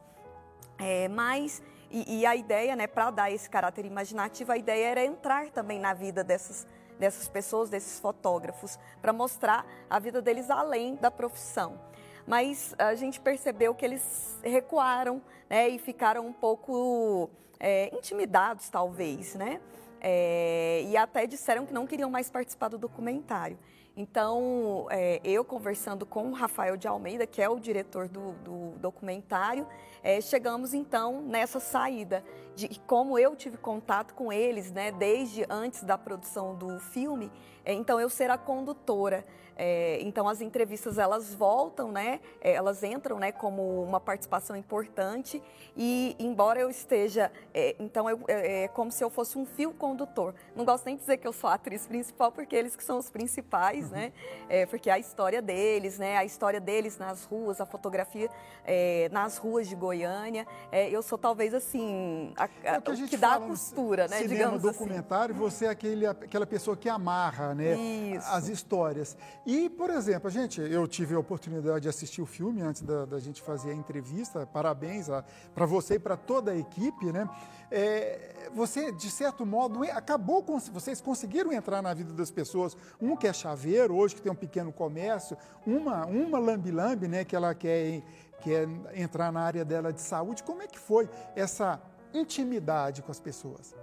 É, 0.78 1.08
mas 1.08 1.62
e, 1.90 2.20
e, 2.20 2.26
a 2.26 2.34
ideia, 2.34 2.74
né, 2.76 2.86
para 2.86 3.10
dar 3.10 3.30
esse 3.30 3.48
caráter 3.48 3.84
imaginativo, 3.84 4.52
a 4.52 4.56
ideia 4.56 4.88
era 4.88 5.04
entrar 5.04 5.50
também 5.50 5.78
na 5.78 5.94
vida 5.94 6.22
dessas 6.22 6.66
dessas 6.98 7.28
pessoas, 7.28 7.70
desses 7.70 8.00
fotógrafos, 8.00 8.78
para 9.00 9.12
mostrar 9.12 9.66
a 9.88 9.98
vida 9.98 10.20
deles 10.22 10.50
além 10.50 10.96
da 10.96 11.10
profissão. 11.10 11.78
Mas 12.26 12.74
a 12.78 12.94
gente 12.94 13.20
percebeu 13.20 13.74
que 13.74 13.84
eles 13.84 14.38
recuaram 14.42 15.22
né, 15.48 15.68
e 15.68 15.78
ficaram 15.78 16.26
um 16.26 16.32
pouco 16.32 17.30
é, 17.60 17.94
intimidados, 17.94 18.68
talvez, 18.68 19.34
né? 19.34 19.60
É, 20.00 20.84
e 20.86 20.96
até 20.96 21.26
disseram 21.26 21.64
que 21.64 21.72
não 21.72 21.86
queriam 21.86 22.10
mais 22.10 22.28
participar 22.28 22.68
do 22.68 22.78
documentário. 22.78 23.58
Então, 23.96 24.86
é, 24.90 25.20
eu 25.24 25.42
conversando 25.42 26.04
com 26.04 26.28
o 26.28 26.32
Rafael 26.32 26.76
de 26.76 26.86
Almeida, 26.86 27.26
que 27.26 27.40
é 27.40 27.48
o 27.48 27.58
diretor 27.58 28.08
do, 28.08 28.32
do 28.32 28.78
documentário, 28.78 29.66
é, 30.02 30.20
chegamos 30.20 30.74
então 30.74 31.22
nessa 31.22 31.58
saída 31.58 32.22
de 32.56 32.80
como 32.86 33.18
eu 33.18 33.36
tive 33.36 33.58
contato 33.58 34.14
com 34.14 34.32
eles, 34.32 34.72
né, 34.72 34.90
desde 34.90 35.44
antes 35.48 35.84
da 35.84 35.98
produção 35.98 36.54
do 36.56 36.80
filme. 36.80 37.30
É, 37.64 37.72
então, 37.72 38.00
eu 38.00 38.08
ser 38.08 38.30
a 38.30 38.38
condutora. 38.38 39.24
É, 39.56 39.98
então 40.02 40.28
as 40.28 40.42
entrevistas 40.42 40.98
elas 40.98 41.34
voltam, 41.34 41.90
né? 41.90 42.20
É, 42.42 42.52
elas 42.52 42.82
entram, 42.82 43.18
né? 43.18 43.32
Como 43.32 43.82
uma 43.82 43.98
participação 43.98 44.54
importante 44.54 45.42
e 45.74 46.14
embora 46.18 46.60
eu 46.60 46.68
esteja, 46.68 47.32
é, 47.54 47.74
então 47.78 48.08
eu, 48.08 48.20
é, 48.28 48.64
é 48.64 48.68
como 48.68 48.92
se 48.92 49.02
eu 49.02 49.08
fosse 49.08 49.38
um 49.38 49.46
fio 49.46 49.72
condutor. 49.72 50.34
Não 50.54 50.64
gosto 50.64 50.84
nem 50.84 50.94
de 50.94 51.00
dizer 51.00 51.16
que 51.16 51.26
eu 51.26 51.32
sou 51.32 51.48
a 51.48 51.54
atriz 51.54 51.86
principal 51.86 52.30
porque 52.30 52.54
eles 52.54 52.76
que 52.76 52.84
são 52.84 52.98
os 52.98 53.08
principais, 53.08 53.90
né? 53.90 54.12
É, 54.48 54.66
porque 54.66 54.90
a 54.90 54.98
história 54.98 55.40
deles, 55.40 55.98
né? 55.98 56.18
A 56.18 56.24
história 56.24 56.60
deles 56.60 56.98
nas 56.98 57.24
ruas, 57.24 57.58
a 57.58 57.64
fotografia 57.64 58.28
é, 58.64 59.08
nas 59.10 59.38
ruas 59.38 59.66
de 59.66 59.74
Goiânia. 59.74 60.46
eu 60.90 61.02
sou 61.02 61.16
talvez 61.16 61.54
assim 61.54 62.32
a, 62.36 62.45
a, 62.64 62.78
o 62.78 62.82
que, 62.82 63.08
que 63.08 63.16
dá 63.16 63.34
a 63.34 63.40
costura, 63.40 64.08
né? 64.08 64.18
Cinema, 64.18 64.34
digamos 64.34 64.62
documentário, 64.62 65.34
assim. 65.34 65.42
você 65.42 65.66
é 65.66 65.68
aquele, 65.68 66.06
aquela 66.06 66.46
pessoa 66.46 66.76
que 66.76 66.88
amarra, 66.88 67.54
né? 67.54 67.76
Isso. 67.76 68.28
As 68.28 68.48
histórias. 68.48 69.16
E, 69.44 69.68
por 69.70 69.90
exemplo, 69.90 70.28
a 70.28 70.30
gente, 70.30 70.60
eu 70.60 70.86
tive 70.86 71.14
a 71.14 71.18
oportunidade 71.18 71.80
de 71.80 71.88
assistir 71.88 72.22
o 72.22 72.26
filme 72.26 72.62
antes 72.62 72.82
da, 72.82 73.04
da 73.04 73.18
gente 73.18 73.42
fazer 73.42 73.70
a 73.70 73.74
entrevista. 73.74 74.46
Parabéns 74.46 75.08
para 75.54 75.66
você 75.66 75.94
e 75.94 75.98
para 75.98 76.16
toda 76.16 76.52
a 76.52 76.56
equipe, 76.56 77.12
né? 77.12 77.28
É, 77.70 78.48
você, 78.54 78.92
de 78.92 79.10
certo 79.10 79.44
modo, 79.44 79.82
acabou 79.84 80.42
com. 80.42 80.58
Vocês 80.58 81.00
conseguiram 81.00 81.52
entrar 81.52 81.82
na 81.82 81.92
vida 81.92 82.12
das 82.12 82.30
pessoas. 82.30 82.76
Um 83.00 83.16
que 83.16 83.26
é 83.26 83.32
chaveiro, 83.32 83.94
hoje 83.96 84.14
que 84.14 84.22
tem 84.22 84.30
um 84.30 84.36
pequeno 84.36 84.72
comércio, 84.72 85.36
uma, 85.66 86.06
uma 86.06 86.38
lambi-lambi, 86.38 87.08
né? 87.08 87.24
Que 87.24 87.34
ela 87.34 87.54
quer, 87.54 88.02
quer 88.40 88.68
entrar 88.94 89.32
na 89.32 89.40
área 89.40 89.64
dela 89.64 89.92
de 89.92 90.00
saúde. 90.00 90.42
Como 90.42 90.62
é 90.62 90.66
que 90.66 90.78
foi 90.78 91.08
essa 91.34 91.80
intimidade 92.12 93.02
com 93.02 93.10
as 93.10 93.20
pessoas? 93.20 93.74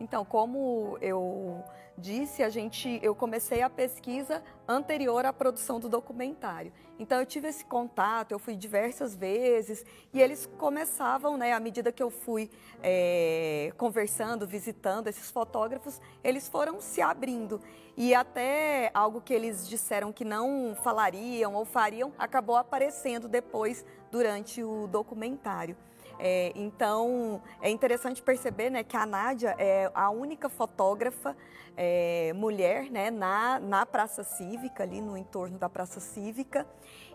Então, 0.00 0.24
como 0.24 0.98
eu 1.00 1.62
disse, 1.96 2.42
a 2.42 2.48
gente, 2.48 2.98
eu 3.02 3.14
comecei 3.14 3.62
a 3.62 3.70
pesquisa 3.70 4.42
anterior 4.66 5.24
à 5.24 5.32
produção 5.32 5.78
do 5.78 5.88
documentário. 5.88 6.72
Então 6.98 7.18
eu 7.18 7.26
tive 7.26 7.48
esse 7.48 7.64
contato, 7.64 8.32
eu 8.32 8.38
fui 8.38 8.56
diversas 8.56 9.14
vezes 9.14 9.84
e 10.12 10.20
eles 10.20 10.46
começavam, 10.58 11.36
né, 11.36 11.52
à 11.52 11.60
medida 11.60 11.92
que 11.92 12.02
eu 12.02 12.10
fui 12.10 12.50
é, 12.82 13.72
conversando, 13.76 14.46
visitando 14.46 15.08
esses 15.08 15.30
fotógrafos, 15.30 16.00
eles 16.22 16.48
foram 16.48 16.80
se 16.80 17.00
abrindo 17.00 17.60
e 17.96 18.14
até 18.14 18.90
algo 18.94 19.20
que 19.20 19.34
eles 19.34 19.68
disseram 19.68 20.12
que 20.12 20.24
não 20.24 20.76
falariam 20.82 21.54
ou 21.54 21.64
fariam 21.64 22.12
acabou 22.18 22.56
aparecendo 22.56 23.28
depois 23.28 23.84
durante 24.10 24.62
o 24.62 24.86
documentário. 24.86 25.76
É, 26.18 26.52
então, 26.54 27.42
é 27.60 27.70
interessante 27.70 28.22
perceber 28.22 28.70
né, 28.70 28.82
que 28.84 28.96
a 28.96 29.06
Nádia 29.06 29.54
é 29.58 29.90
a 29.94 30.10
única 30.10 30.48
fotógrafa 30.48 31.36
é, 31.76 32.32
mulher 32.34 32.90
né, 32.90 33.10
na, 33.10 33.58
na 33.58 33.86
Praça 33.86 34.22
Cívica, 34.22 34.82
ali 34.82 35.00
no 35.00 35.16
entorno 35.16 35.58
da 35.58 35.68
Praça 35.68 36.00
Cívica. 36.00 36.66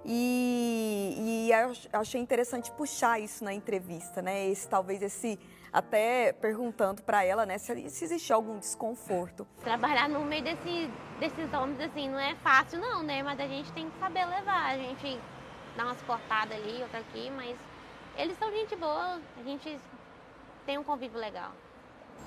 E, 0.06 1.48
e 1.50 1.50
achei 1.92 2.22
interessante 2.22 2.72
puxar 2.72 3.20
isso 3.20 3.44
na 3.44 3.54
entrevista, 3.54 4.22
né? 4.22 4.48
Esse, 4.48 4.68
talvez 4.68 5.02
esse 5.02 5.38
até 5.72 6.32
perguntando 6.32 7.02
para 7.02 7.24
ela, 7.24 7.46
né, 7.46 7.58
se, 7.58 7.90
se 7.90 8.06
existe 8.06 8.32
algum 8.32 8.58
desconforto. 8.58 9.46
Trabalhar 9.64 10.08
no 10.08 10.22
meio 10.22 10.44
desse, 10.44 10.90
desses 11.20 11.54
homens 11.54 11.80
assim 11.82 12.10
não 12.10 12.20
é 12.20 12.36
fácil 12.36 12.80
não, 12.80 13.04
né? 13.04 13.22
Mas 13.22 13.40
a 13.40 13.48
gente 13.48 13.72
tem 13.74 13.90
que 13.90 14.00
saber 14.00 14.26
levar, 14.26 14.72
a 14.72 14.78
gente 14.78 15.20
dá 15.76 15.86
umas 15.86 16.02
cortadas 16.04 16.58
ali, 16.58 16.82
outra 16.82 17.00
aqui, 17.00 17.30
mas 17.32 17.56
eles 18.18 18.38
são 18.38 18.52
gente 18.52 18.76
boa, 18.76 19.20
a 19.40 19.44
gente 19.44 19.80
tem 20.66 20.78
um 20.78 20.84
convívio 20.84 21.20
legal. 21.20 21.52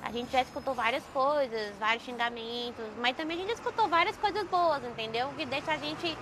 A 0.03 0.13
gente 0.13 0.31
já 0.31 0.41
escutou 0.41 0.73
várias 0.73 1.05
coisas, 1.13 1.77
vários 1.79 2.05
xingamentos, 2.05 2.87
mas 2.99 3.17
também 3.17 3.37
a 3.37 3.41
gente 3.41 3.53
escutou 3.53 3.89
várias 3.89 4.17
coisas 4.17 4.47
boas, 4.49 4.83
entendeu? 4.85 5.29
Que 5.37 5.45
deixa 5.45 5.73
a 5.73 5.77
gente 5.77 6.17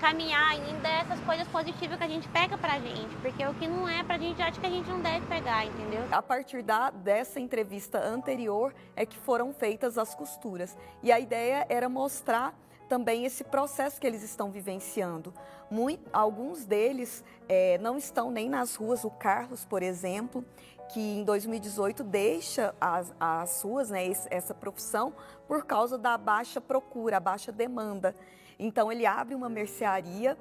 caminhar 0.00 0.52
ainda 0.52 0.88
essas 0.88 1.20
coisas 1.20 1.46
positivas 1.48 1.98
que 1.98 2.04
a 2.04 2.08
gente 2.08 2.26
pega 2.30 2.56
pra 2.56 2.80
gente, 2.80 3.14
porque 3.16 3.46
o 3.46 3.52
que 3.54 3.68
não 3.68 3.86
é 3.86 4.02
pra 4.02 4.16
gente, 4.16 4.40
acho 4.40 4.58
que 4.58 4.66
a 4.66 4.70
gente 4.70 4.88
não 4.88 5.00
deve 5.00 5.26
pegar, 5.26 5.66
entendeu? 5.66 6.02
A 6.10 6.22
partir 6.22 6.62
da, 6.62 6.88
dessa 6.90 7.38
entrevista 7.38 7.98
anterior 8.02 8.74
é 8.96 9.04
que 9.04 9.18
foram 9.18 9.52
feitas 9.52 9.98
as 9.98 10.14
costuras. 10.14 10.76
E 11.02 11.12
a 11.12 11.20
ideia 11.20 11.66
era 11.68 11.88
mostrar 11.88 12.54
também 12.88 13.24
esse 13.24 13.44
processo 13.44 14.00
que 14.00 14.06
eles 14.06 14.22
estão 14.22 14.50
vivenciando. 14.50 15.32
Muito, 15.70 16.10
alguns 16.12 16.64
deles 16.64 17.24
é, 17.48 17.78
não 17.78 17.96
estão 17.96 18.30
nem 18.30 18.48
nas 18.48 18.74
ruas. 18.74 19.04
O 19.04 19.10
Carlos, 19.10 19.64
por 19.64 19.82
exemplo, 19.82 20.44
que 20.92 21.00
em 21.00 21.24
2018 21.24 22.02
deixa 22.02 22.74
as, 22.80 23.14
as 23.20 23.62
ruas, 23.62 23.90
né, 23.90 24.10
essa 24.30 24.52
profissão, 24.52 25.12
por 25.46 25.64
causa 25.64 25.96
da 25.96 26.18
baixa 26.18 26.60
procura, 26.60 27.18
a 27.18 27.20
baixa 27.20 27.52
demanda. 27.52 28.14
Então 28.58 28.90
ele 28.90 29.06
abre 29.06 29.34
uma 29.34 29.48
mercearia 29.48 30.36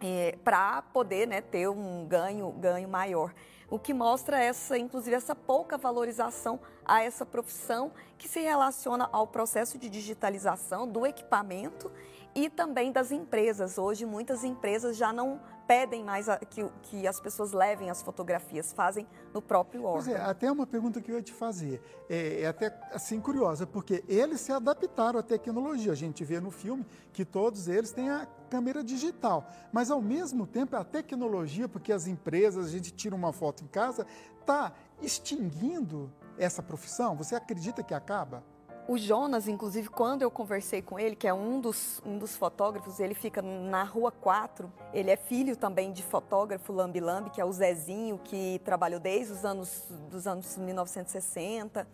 é, 0.00 0.38
para 0.44 0.82
poder 0.82 1.26
né, 1.26 1.40
ter 1.40 1.68
um 1.68 2.06
ganho, 2.06 2.50
ganho 2.52 2.88
maior 2.88 3.34
o 3.72 3.78
que 3.78 3.94
mostra 3.94 4.38
essa, 4.38 4.76
inclusive, 4.76 5.16
essa 5.16 5.34
pouca 5.34 5.78
valorização 5.78 6.60
a 6.84 7.02
essa 7.02 7.24
profissão 7.24 7.90
que 8.18 8.28
se 8.28 8.38
relaciona 8.38 9.08
ao 9.10 9.26
processo 9.26 9.78
de 9.78 9.88
digitalização 9.88 10.86
do 10.86 11.06
equipamento 11.06 11.90
e 12.34 12.48
também 12.48 12.90
das 12.90 13.12
empresas. 13.12 13.78
Hoje, 13.78 14.06
muitas 14.06 14.44
empresas 14.44 14.96
já 14.96 15.12
não 15.12 15.40
pedem 15.66 16.04
mais 16.04 16.28
a, 16.28 16.38
que, 16.38 16.64
que, 16.82 17.06
as 17.06 17.20
pessoas 17.20 17.52
levem 17.52 17.90
as 17.90 18.02
fotografias, 18.02 18.72
fazem 18.72 19.06
no 19.32 19.40
próprio 19.40 19.84
órgão. 19.84 20.04
Pois 20.04 20.14
é, 20.14 20.20
até 20.20 20.50
uma 20.50 20.66
pergunta 20.66 21.00
que 21.00 21.10
eu 21.10 21.16
ia 21.16 21.22
te 21.22 21.32
fazer. 21.32 21.80
É, 22.08 22.42
é, 22.42 22.46
até 22.46 22.78
assim 22.92 23.20
curiosa, 23.20 23.66
porque 23.66 24.04
eles 24.08 24.40
se 24.40 24.52
adaptaram 24.52 25.18
à 25.20 25.22
tecnologia. 25.22 25.92
A 25.92 25.96
gente 25.96 26.24
vê 26.24 26.40
no 26.40 26.50
filme 26.50 26.86
que 27.12 27.24
todos 27.24 27.68
eles 27.68 27.92
têm 27.92 28.10
a 28.10 28.26
câmera 28.50 28.82
digital. 28.82 29.48
Mas 29.72 29.90
ao 29.90 30.02
mesmo 30.02 30.46
tempo 30.46 30.76
a 30.76 30.84
tecnologia, 30.84 31.68
porque 31.68 31.92
as 31.92 32.06
empresas, 32.06 32.66
a 32.66 32.70
gente 32.70 32.90
tira 32.92 33.14
uma 33.14 33.32
foto 33.32 33.64
em 33.64 33.66
casa, 33.66 34.06
está 34.40 34.72
extinguindo 35.00 36.12
essa 36.38 36.62
profissão? 36.62 37.16
Você 37.16 37.34
acredita 37.34 37.82
que 37.82 37.94
acaba? 37.94 38.42
O 38.88 38.98
Jonas, 38.98 39.46
inclusive, 39.46 39.88
quando 39.88 40.22
eu 40.22 40.30
conversei 40.30 40.82
com 40.82 40.98
ele, 40.98 41.14
que 41.14 41.28
é 41.28 41.32
um 41.32 41.60
dos, 41.60 42.02
um 42.04 42.18
dos 42.18 42.36
fotógrafos, 42.36 42.98
ele 42.98 43.14
fica 43.14 43.40
na 43.40 43.84
Rua 43.84 44.10
4, 44.10 44.70
ele 44.92 45.08
é 45.08 45.16
filho 45.16 45.56
também 45.56 45.92
de 45.92 46.02
fotógrafo 46.02 46.72
Lambi 46.72 46.98
Lambi, 46.98 47.30
que 47.30 47.40
é 47.40 47.44
o 47.44 47.52
Zezinho, 47.52 48.18
que 48.18 48.60
trabalhou 48.64 48.98
desde 48.98 49.32
os 49.32 49.44
anos, 49.44 49.84
dos 50.10 50.26
anos 50.26 50.56
1960. 50.56 51.86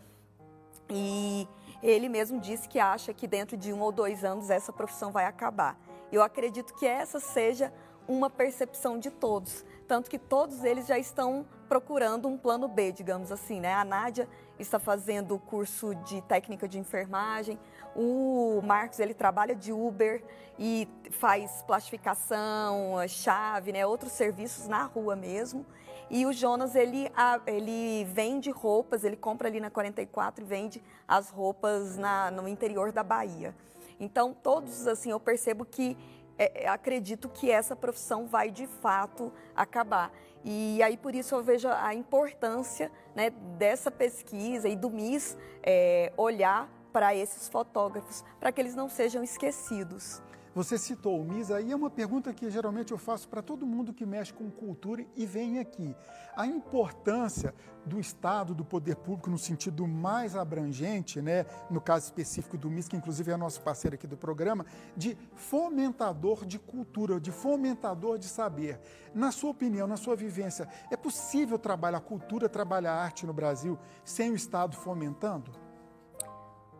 E 0.88 1.46
ele 1.82 2.08
mesmo 2.08 2.40
disse 2.40 2.66
que 2.66 2.78
acha 2.78 3.12
que 3.12 3.26
dentro 3.26 3.54
de 3.54 3.70
um 3.70 3.80
ou 3.80 3.92
dois 3.92 4.24
anos 4.24 4.48
essa 4.48 4.72
profissão 4.72 5.12
vai 5.12 5.26
acabar. 5.26 5.78
Eu 6.10 6.22
acredito 6.22 6.74
que 6.74 6.86
essa 6.86 7.20
seja 7.20 7.70
uma 8.08 8.30
percepção 8.30 8.98
de 8.98 9.10
todos. 9.10 9.62
Tanto 9.88 10.10
que 10.10 10.18
todos 10.18 10.64
eles 10.64 10.86
já 10.86 10.98
estão 10.98 11.46
procurando 11.66 12.28
um 12.28 12.36
plano 12.36 12.68
B, 12.68 12.92
digamos 12.92 13.32
assim, 13.32 13.58
né? 13.58 13.72
A 13.72 13.86
Nádia 13.86 14.28
está 14.58 14.78
fazendo 14.78 15.34
o 15.34 15.38
curso 15.38 15.94
de 15.94 16.20
técnica 16.22 16.68
de 16.68 16.78
enfermagem, 16.78 17.58
o 17.96 18.60
Marcos 18.62 19.00
ele 19.00 19.14
trabalha 19.14 19.54
de 19.54 19.72
Uber 19.72 20.22
e 20.58 20.86
faz 21.12 21.62
plastificação, 21.62 22.96
chave, 23.08 23.72
né? 23.72 23.86
Outros 23.86 24.12
serviços 24.12 24.68
na 24.68 24.84
rua 24.84 25.16
mesmo. 25.16 25.64
E 26.10 26.26
o 26.26 26.34
Jonas, 26.34 26.74
ele, 26.74 27.10
ele 27.46 28.04
vende 28.12 28.50
roupas, 28.50 29.04
ele 29.04 29.16
compra 29.16 29.48
ali 29.48 29.58
na 29.58 29.70
44 29.70 30.44
e 30.44 30.46
vende 30.46 30.82
as 31.06 31.30
roupas 31.30 31.96
na, 31.96 32.30
no 32.30 32.46
interior 32.46 32.92
da 32.92 33.02
Bahia. 33.02 33.54
Então, 34.00 34.32
todos, 34.32 34.86
assim, 34.86 35.10
eu 35.10 35.18
percebo 35.18 35.64
que 35.64 35.96
é, 36.38 36.64
é, 36.64 36.68
acredito 36.68 37.28
que 37.28 37.50
essa 37.50 37.74
profissão 37.74 38.26
vai 38.26 38.50
de 38.50 38.66
fato 38.66 39.32
acabar. 39.54 40.12
E 40.44 40.82
aí 40.82 40.96
por 40.96 41.14
isso 41.14 41.34
eu 41.34 41.42
vejo 41.42 41.68
a 41.68 41.94
importância 41.94 42.90
né, 43.14 43.30
dessa 43.58 43.90
pesquisa 43.90 44.68
e 44.68 44.76
do 44.76 44.88
MIS 44.88 45.36
é, 45.62 46.12
olhar 46.16 46.68
para 46.92 47.14
esses 47.14 47.48
fotógrafos, 47.48 48.24
para 48.38 48.52
que 48.52 48.60
eles 48.60 48.74
não 48.74 48.88
sejam 48.88 49.22
esquecidos. 49.22 50.22
Você 50.54 50.78
citou 50.78 51.20
o 51.20 51.24
MISA 51.24 51.60
e 51.60 51.72
é 51.72 51.76
uma 51.76 51.90
pergunta 51.90 52.32
que 52.32 52.50
geralmente 52.50 52.92
eu 52.92 52.98
faço 52.98 53.28
para 53.28 53.42
todo 53.42 53.66
mundo 53.66 53.92
que 53.92 54.06
mexe 54.06 54.32
com 54.32 54.50
cultura 54.50 55.04
e 55.14 55.26
vem 55.26 55.58
aqui. 55.58 55.94
A 56.36 56.46
importância 56.46 57.54
do 57.84 58.00
Estado, 58.00 58.54
do 58.54 58.64
poder 58.64 58.96
público, 58.96 59.30
no 59.30 59.38
sentido 59.38 59.86
mais 59.86 60.36
abrangente, 60.36 61.20
né, 61.22 61.46
no 61.70 61.80
caso 61.80 62.06
específico 62.06 62.56
do 62.56 62.70
MIS, 62.70 62.88
que 62.88 62.96
inclusive 62.96 63.30
é 63.30 63.36
nosso 63.36 63.62
parceiro 63.62 63.94
aqui 63.94 64.06
do 64.06 64.16
programa, 64.16 64.66
de 64.96 65.16
fomentador 65.34 66.44
de 66.44 66.58
cultura, 66.58 67.20
de 67.20 67.30
fomentador 67.30 68.18
de 68.18 68.26
saber. 68.26 68.80
Na 69.14 69.30
sua 69.30 69.50
opinião, 69.50 69.86
na 69.86 69.96
sua 69.96 70.16
vivência, 70.16 70.68
é 70.90 70.96
possível 70.96 71.58
trabalhar 71.58 72.00
cultura, 72.00 72.48
trabalhar 72.48 72.94
arte 72.94 73.26
no 73.26 73.32
Brasil 73.32 73.78
sem 74.04 74.30
o 74.30 74.34
Estado 74.34 74.76
fomentando? 74.76 75.50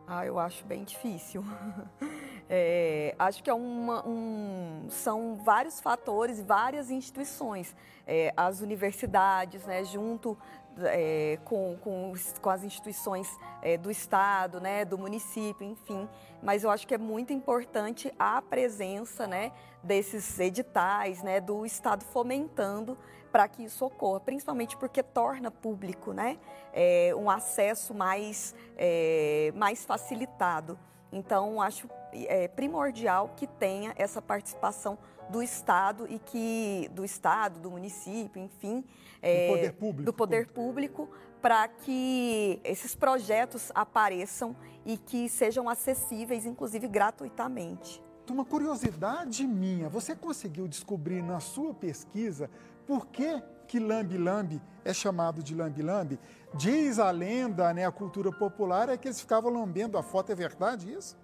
Ah, 0.06 0.25
eu 0.25 0.38
acho 0.38 0.64
bem 0.64 0.84
difícil. 0.84 1.44
É, 2.50 3.14
acho 3.19 3.43
que 3.43 3.50
é 3.50 3.55
uma, 3.55 4.07
um, 4.09 4.87
são 4.88 5.37
vários 5.37 5.81
fatores, 5.81 6.40
várias 6.40 6.90
instituições. 6.90 7.76
É, 8.07 8.33
as 8.37 8.61
universidades, 8.61 9.64
né, 9.67 9.85
junto 9.85 10.37
é, 10.85 11.38
com, 11.45 11.76
com, 11.81 12.12
com, 12.40 12.50
as 12.50 12.62
instituições 12.62 13.28
é, 13.62 13.76
do 13.76 13.90
Estado, 13.90 14.61
né, 14.61 14.85
do 14.85 14.97
município, 14.97 15.67
enfim. 15.67 16.09
Mas 16.43 16.64
eu 16.64 16.71
acho 16.71 16.87
que 16.87 16.95
é 16.95 16.99
muito 16.99 17.33
importante 17.33 18.12
a 18.19 18.40
presença 18.40 19.26
né, 19.26 19.52
desses 19.83 20.38
editais, 20.38 21.23
né, 21.23 21.40
do 21.40 21.67
Estado 21.67 22.05
fomentando 22.05 22.97
para 23.31 23.47
que 23.47 23.64
isso 23.64 23.85
ocorra, 23.85 24.21
principalmente 24.21 24.76
porque 24.76 25.02
torna 25.02 25.50
público 25.50 26.12
né, 26.12 26.38
é, 26.73 27.12
um 27.14 27.28
acesso 27.28 27.93
mais, 27.93 28.55
é, 28.76 29.52
mais 29.55 29.85
facilitado. 29.85 30.78
Então, 31.12 31.61
acho 31.61 31.88
é, 32.12 32.49
primordial 32.49 33.33
que 33.37 33.47
tenha 33.47 33.93
essa 33.97 34.21
participação 34.21 34.99
do 35.29 35.43
Estado 35.43 36.07
e 36.09 36.19
que 36.19 36.91
do 36.93 37.05
Estado, 37.05 37.61
do 37.61 37.71
município, 37.71 38.43
enfim, 38.43 38.85
é, 39.21 39.47
do 39.47 39.55
poder 39.55 39.73
público, 39.73 40.05
do 40.05 40.12
poder 40.12 40.47
público 40.49 41.09
para 41.41 41.69
que 41.69 42.61
esses 42.65 42.95
projetos 42.95 43.71
apareçam 43.75 44.57
e 44.85 44.97
que 44.97 45.29
sejam 45.29 45.69
acessíveis, 45.69 46.45
inclusive 46.45 46.88
gratuitamente. 46.88 48.03
Uma 48.29 48.45
curiosidade 48.45 49.47
minha, 49.47 49.88
você 49.88 50.15
conseguiu 50.15 50.69
descobrir 50.69 51.23
na 51.23 51.41
sua 51.41 51.73
pesquisa 51.73 52.50
por 52.87 53.07
que 53.07 53.43
que 53.68 53.78
lambi-lambi 53.78 54.60
é 54.84 54.92
chamado 54.92 55.42
de 55.42 55.54
lambi-lambi? 55.54 56.18
Diz 56.54 56.98
a 56.98 57.10
lenda, 57.10 57.72
né, 57.75 57.84
a 57.84 57.92
cultura 57.92 58.32
popular, 58.32 58.88
é 58.88 58.96
que 58.96 59.06
eles 59.06 59.20
ficavam 59.20 59.52
lambendo 59.52 59.98
a 59.98 60.02
foto, 60.02 60.32
é 60.32 60.34
verdade 60.34 60.90
isso? 60.90 61.16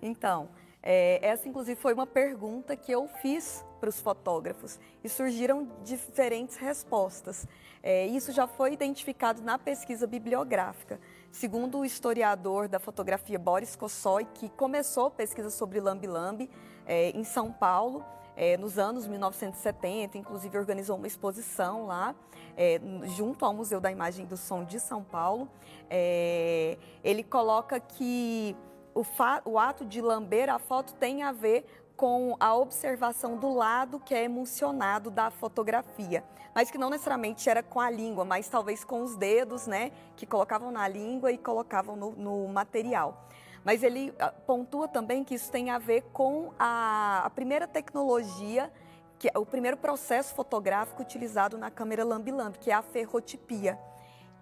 Então, 0.00 0.48
é, 0.82 1.18
essa 1.22 1.48
inclusive 1.48 1.80
foi 1.80 1.92
uma 1.92 2.06
pergunta 2.06 2.74
que 2.74 2.90
eu 2.90 3.06
fiz 3.22 3.64
para 3.78 3.90
os 3.90 4.00
fotógrafos 4.00 4.80
e 5.02 5.08
surgiram 5.08 5.68
diferentes 5.82 6.56
respostas. 6.56 7.46
É, 7.82 8.06
isso 8.06 8.32
já 8.32 8.46
foi 8.46 8.72
identificado 8.72 9.42
na 9.42 9.58
pesquisa 9.58 10.06
bibliográfica. 10.06 10.98
Segundo 11.30 11.78
o 11.78 11.84
historiador 11.84 12.66
da 12.66 12.78
fotografia 12.78 13.38
Boris 13.38 13.76
Kossoi, 13.76 14.24
que 14.32 14.48
começou 14.48 15.08
a 15.08 15.10
pesquisa 15.10 15.50
sobre 15.50 15.80
lambi-lambi 15.80 16.48
é, 16.86 17.10
em 17.10 17.24
São 17.24 17.52
Paulo, 17.52 18.02
é, 18.36 18.56
nos 18.56 18.78
anos 18.78 19.06
1970, 19.06 20.18
inclusive 20.18 20.56
organizou 20.58 20.96
uma 20.96 21.06
exposição 21.06 21.86
lá, 21.86 22.14
é, 22.56 22.80
junto 23.16 23.44
ao 23.44 23.52
Museu 23.52 23.80
da 23.80 23.90
Imagem 23.90 24.26
do 24.26 24.36
Som 24.36 24.64
de 24.64 24.80
São 24.80 25.02
Paulo. 25.02 25.48
É, 25.88 26.78
ele 27.02 27.22
coloca 27.22 27.78
que 27.78 28.56
o, 28.94 29.04
o 29.44 29.58
ato 29.58 29.84
de 29.84 30.00
lamber 30.00 30.48
a 30.48 30.58
foto 30.58 30.94
tem 30.94 31.22
a 31.22 31.32
ver 31.32 31.64
com 31.96 32.36
a 32.40 32.54
observação 32.54 33.36
do 33.36 33.54
lado 33.54 34.00
que 34.00 34.14
é 34.14 34.24
emocionado 34.24 35.10
da 35.10 35.30
fotografia, 35.30 36.24
mas 36.54 36.70
que 36.70 36.78
não 36.78 36.90
necessariamente 36.90 37.48
era 37.48 37.62
com 37.62 37.80
a 37.80 37.88
língua, 37.88 38.24
mas 38.24 38.48
talvez 38.48 38.84
com 38.84 39.02
os 39.02 39.16
dedos, 39.16 39.66
né, 39.66 39.92
que 40.16 40.26
colocavam 40.26 40.70
na 40.70 40.88
língua 40.88 41.30
e 41.30 41.38
colocavam 41.38 41.94
no, 41.94 42.10
no 42.12 42.48
material. 42.48 43.28
Mas 43.64 43.82
ele 43.82 44.12
ah, 44.18 44.32
pontua 44.46 44.86
também 44.86 45.24
que 45.24 45.34
isso 45.34 45.50
tem 45.50 45.70
a 45.70 45.78
ver 45.78 46.02
com 46.12 46.52
a, 46.58 47.22
a 47.24 47.30
primeira 47.30 47.66
tecnologia, 47.66 48.70
que 49.18 49.28
é 49.32 49.38
o 49.38 49.46
primeiro 49.46 49.76
processo 49.76 50.34
fotográfico 50.34 51.00
utilizado 51.00 51.56
na 51.56 51.70
câmera 51.70 52.04
lambi-lambi, 52.04 52.58
que 52.58 52.70
é 52.70 52.74
a 52.74 52.82
ferrotipia, 52.82 53.78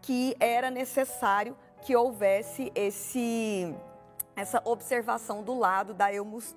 que 0.00 0.37
era 0.40 0.70
necessário 0.70 1.56
que 1.82 1.94
houvesse 1.94 2.72
esse 2.74 3.72
essa 4.35 4.62
observação 4.64 5.42
do 5.42 5.59
lado 5.59 5.92
da 5.92 6.09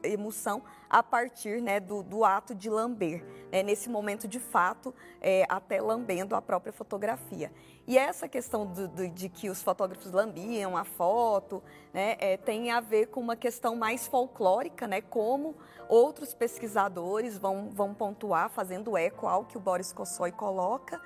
emoção 0.03 0.63
a 0.89 1.03
partir 1.03 1.61
né, 1.61 1.79
do, 1.79 2.01
do, 2.01 2.23
ato 2.23 2.55
de 2.55 2.69
lamber, 2.69 3.23
né, 3.51 3.61
nesse 3.63 3.89
momento 3.89 4.27
de 4.27 4.39
fato, 4.39 4.93
é, 5.19 5.45
até 5.49 5.81
lambendo 5.81 6.35
a 6.35 6.41
própria 6.41 6.71
fotografia. 6.71 7.51
E 7.87 7.97
essa 7.97 8.27
questão 8.27 8.65
do, 8.65 8.87
do, 8.87 9.09
de 9.09 9.29
que 9.29 9.49
os 9.49 9.61
fotógrafos 9.61 10.11
lambiam 10.11 10.75
a 10.75 10.83
foto 10.83 11.61
né, 11.93 12.15
é, 12.19 12.37
tem 12.37 12.71
a 12.71 12.79
ver 12.79 13.07
com 13.07 13.19
uma 13.19 13.35
questão 13.35 13.75
mais 13.75 14.07
folclórica, 14.07 14.87
né, 14.87 15.01
como 15.01 15.55
outros 15.89 16.33
pesquisadores 16.33 17.37
vão, 17.37 17.69
vão 17.69 17.93
pontuar, 17.93 18.49
fazendo 18.49 18.97
eco 18.97 19.27
ao 19.27 19.45
que 19.45 19.57
o 19.57 19.59
Boris 19.59 19.91
Kossoi 19.91 20.31
coloca. 20.31 20.99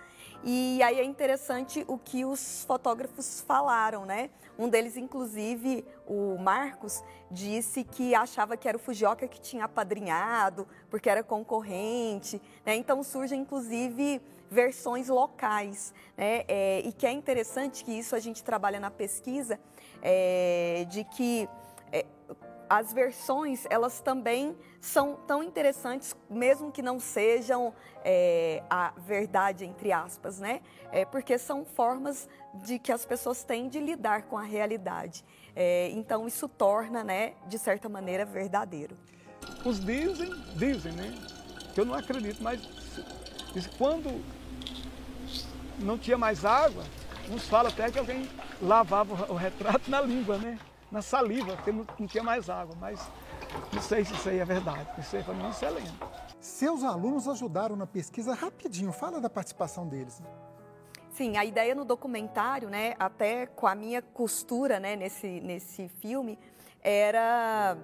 E 0.44 0.82
aí 0.82 1.00
é 1.00 1.04
interessante 1.04 1.84
o 1.88 1.98
que 1.98 2.24
os 2.24 2.64
fotógrafos 2.64 3.42
falaram, 3.42 4.06
né? 4.06 4.30
Um 4.58 4.70
deles, 4.70 4.98
inclusive, 4.98 5.86
o 6.08 6.38
Marcos, 6.38 7.04
disse 7.32 7.84
que 7.84 8.16
achava 8.16 8.58
que 8.58 8.68
era 8.68 8.78
o 8.78 8.80
Fujioka 8.80 9.28
que 9.28 9.40
tinha 9.40 9.66
apadrinhado, 9.66 10.68
porque 10.90 11.10
era 11.10 11.24
concorrente. 11.24 12.42
Né? 12.66 12.76
Então 12.76 13.04
surgem, 13.04 13.42
inclusive, 13.42 14.22
versões 14.50 15.08
locais. 15.08 15.94
Né? 16.18 16.44
É, 16.48 16.82
e 16.86 16.92
que 16.92 17.06
é 17.06 17.12
interessante 17.12 17.84
que 17.84 17.92
isso 17.92 18.16
a 18.16 18.20
gente 18.20 18.44
trabalha 18.44 18.80
na 18.80 18.90
pesquisa, 18.90 19.60
é, 20.02 20.86
de 20.90 21.04
que 21.04 21.48
as 22.70 22.94
versões 22.94 23.66
elas 23.70 24.00
também 24.00 24.56
são 24.80 25.16
tão 25.28 25.44
interessantes, 25.44 26.16
mesmo 26.30 26.72
que 26.72 26.82
não 26.82 27.00
sejam 27.00 27.74
é, 28.06 28.64
a 28.70 28.94
verdade 28.98 29.66
entre 29.66 29.92
aspas, 29.92 30.40
né? 30.40 30.62
É, 30.92 31.04
porque 31.04 31.38
são 31.38 31.66
formas 31.66 32.30
de 32.54 32.78
que 32.78 32.92
as 32.92 33.06
pessoas 33.06 33.44
têm 33.44 33.68
de 33.68 33.80
lidar 33.80 34.24
com 34.24 34.38
a 34.38 34.44
realidade. 34.44 35.26
É, 35.56 35.90
então 35.90 36.28
isso 36.28 36.48
torna, 36.48 37.04
né, 37.04 37.34
de 37.48 37.58
certa 37.58 37.90
maneira, 37.90 38.24
verdadeiro. 38.24 38.96
Os 39.66 39.84
dizem, 39.84 40.30
dizem, 40.56 40.92
né? 40.94 41.14
Que 41.74 41.82
eu 41.82 41.86
não 41.86 41.96
acredito, 41.96 42.42
mas 42.42 42.62
quando 43.78 44.24
não 45.80 45.98
tinha 45.98 46.18
mais 46.18 46.46
água, 46.46 46.84
uns 47.30 47.48
falam 47.48 47.72
até 47.72 47.90
que 47.90 48.00
alguém 48.00 48.30
lavava 48.62 49.32
o 49.32 49.36
retrato 49.36 49.90
na 49.90 50.02
língua, 50.02 50.38
né? 50.38 50.58
Na 50.92 51.02
saliva, 51.02 51.56
porque 51.56 51.72
não, 51.72 51.86
não 51.98 52.08
tinha 52.08 52.24
mais 52.24 52.50
água, 52.50 52.76
mas 52.80 53.00
não 53.74 53.82
sei 53.82 54.04
se 54.06 54.14
isso 54.14 54.30
aí 54.30 54.40
é 54.40 54.46
verdade, 54.46 54.88
isso 55.00 55.16
aí 55.16 55.24
para 55.24 55.34
mim 55.34 55.50
isso 55.50 55.66
é 55.66 55.70
lenda. 55.70 55.92
Seus 56.40 56.84
alunos 56.84 57.28
ajudaram 57.28 57.76
na 57.76 57.86
pesquisa 57.86 58.34
rapidinho, 58.34 58.92
fala 58.92 59.20
da 59.20 59.30
participação 59.30 59.88
deles. 59.88 60.22
Sim, 61.12 61.38
a 61.38 61.44
ideia 61.44 61.76
no 61.76 61.84
documentário, 61.84 62.70
né, 62.70 62.96
até 62.98 63.46
com 63.46 63.68
a 63.68 63.76
minha 63.76 64.02
costura 64.02 64.80
né, 64.80 64.96
nesse, 64.96 65.42
nesse 65.42 65.90
filme, 65.90 66.40
era 66.82 67.78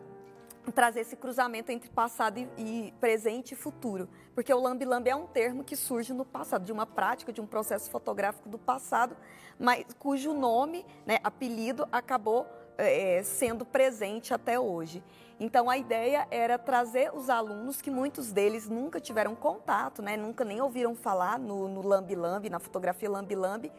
trazer 0.73 1.01
esse 1.01 1.15
cruzamento 1.15 1.71
entre 1.71 1.89
passado 1.89 2.39
e, 2.39 2.47
e, 2.57 2.93
presente 2.99 3.51
e 3.51 3.55
futuro. 3.55 4.07
Porque 4.33 4.53
o 4.53 4.59
lambi-lambi 4.59 5.09
é 5.09 5.15
um 5.15 5.27
termo 5.27 5.63
que 5.63 5.75
surge 5.75 6.13
no 6.13 6.25
passado, 6.25 6.65
de 6.65 6.71
uma 6.71 6.85
prática, 6.85 7.31
de 7.31 7.41
um 7.41 7.45
processo 7.45 7.89
fotográfico 7.89 8.49
do 8.49 8.57
passado, 8.57 9.15
mas 9.59 9.85
cujo 9.99 10.33
nome, 10.33 10.85
né, 11.05 11.19
apelido, 11.23 11.87
acabou 11.91 12.47
é, 12.77 13.21
sendo 13.23 13.65
presente 13.65 14.33
até 14.33 14.59
hoje. 14.59 15.03
Então 15.39 15.69
a 15.69 15.77
ideia 15.77 16.27
era 16.31 16.57
trazer 16.57 17.13
os 17.13 17.29
alunos 17.29 17.81
que 17.81 17.91
muitos 17.91 18.31
deles 18.31 18.69
nunca 18.69 19.01
tiveram 19.01 19.35
contato, 19.35 20.01
né, 20.01 20.15
nunca 20.15 20.45
nem 20.45 20.61
ouviram 20.61 20.95
falar 20.95 21.37
no, 21.37 21.67
no 21.67 21.81
Lambi 21.81 22.15
Lambi, 22.15 22.49
na 22.49 22.59
fotografia 22.59 23.09
Lambi 23.09 23.35
Lambi, 23.35 23.71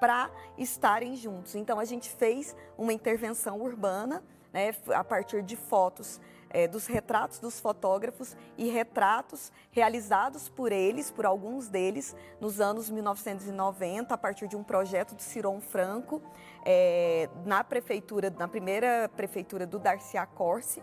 para 0.00 0.30
estarem 0.56 1.14
juntos. 1.14 1.54
Então 1.54 1.78
a 1.78 1.84
gente 1.84 2.08
fez 2.08 2.56
uma 2.78 2.92
intervenção 2.92 3.60
urbana 3.60 4.22
né, 4.52 4.74
a 4.94 5.04
partir 5.04 5.42
de 5.42 5.54
fotos 5.54 6.18
é, 6.52 6.68
dos 6.68 6.86
retratos 6.86 7.38
dos 7.38 7.58
fotógrafos 7.58 8.36
e 8.58 8.68
retratos 8.68 9.50
realizados 9.70 10.48
por 10.48 10.70
eles, 10.70 11.10
por 11.10 11.24
alguns 11.24 11.68
deles, 11.68 12.14
nos 12.40 12.60
anos 12.60 12.90
1990, 12.90 14.12
a 14.12 14.18
partir 14.18 14.46
de 14.46 14.56
um 14.56 14.62
projeto 14.62 15.14
do 15.14 15.22
Ciron 15.22 15.60
Franco, 15.60 16.22
é, 16.64 17.28
na 17.44 17.64
prefeitura, 17.64 18.30
na 18.30 18.48
primeira 18.48 19.10
prefeitura 19.16 19.66
do 19.66 19.78
Darcy 19.78 20.16
Corse, 20.34 20.82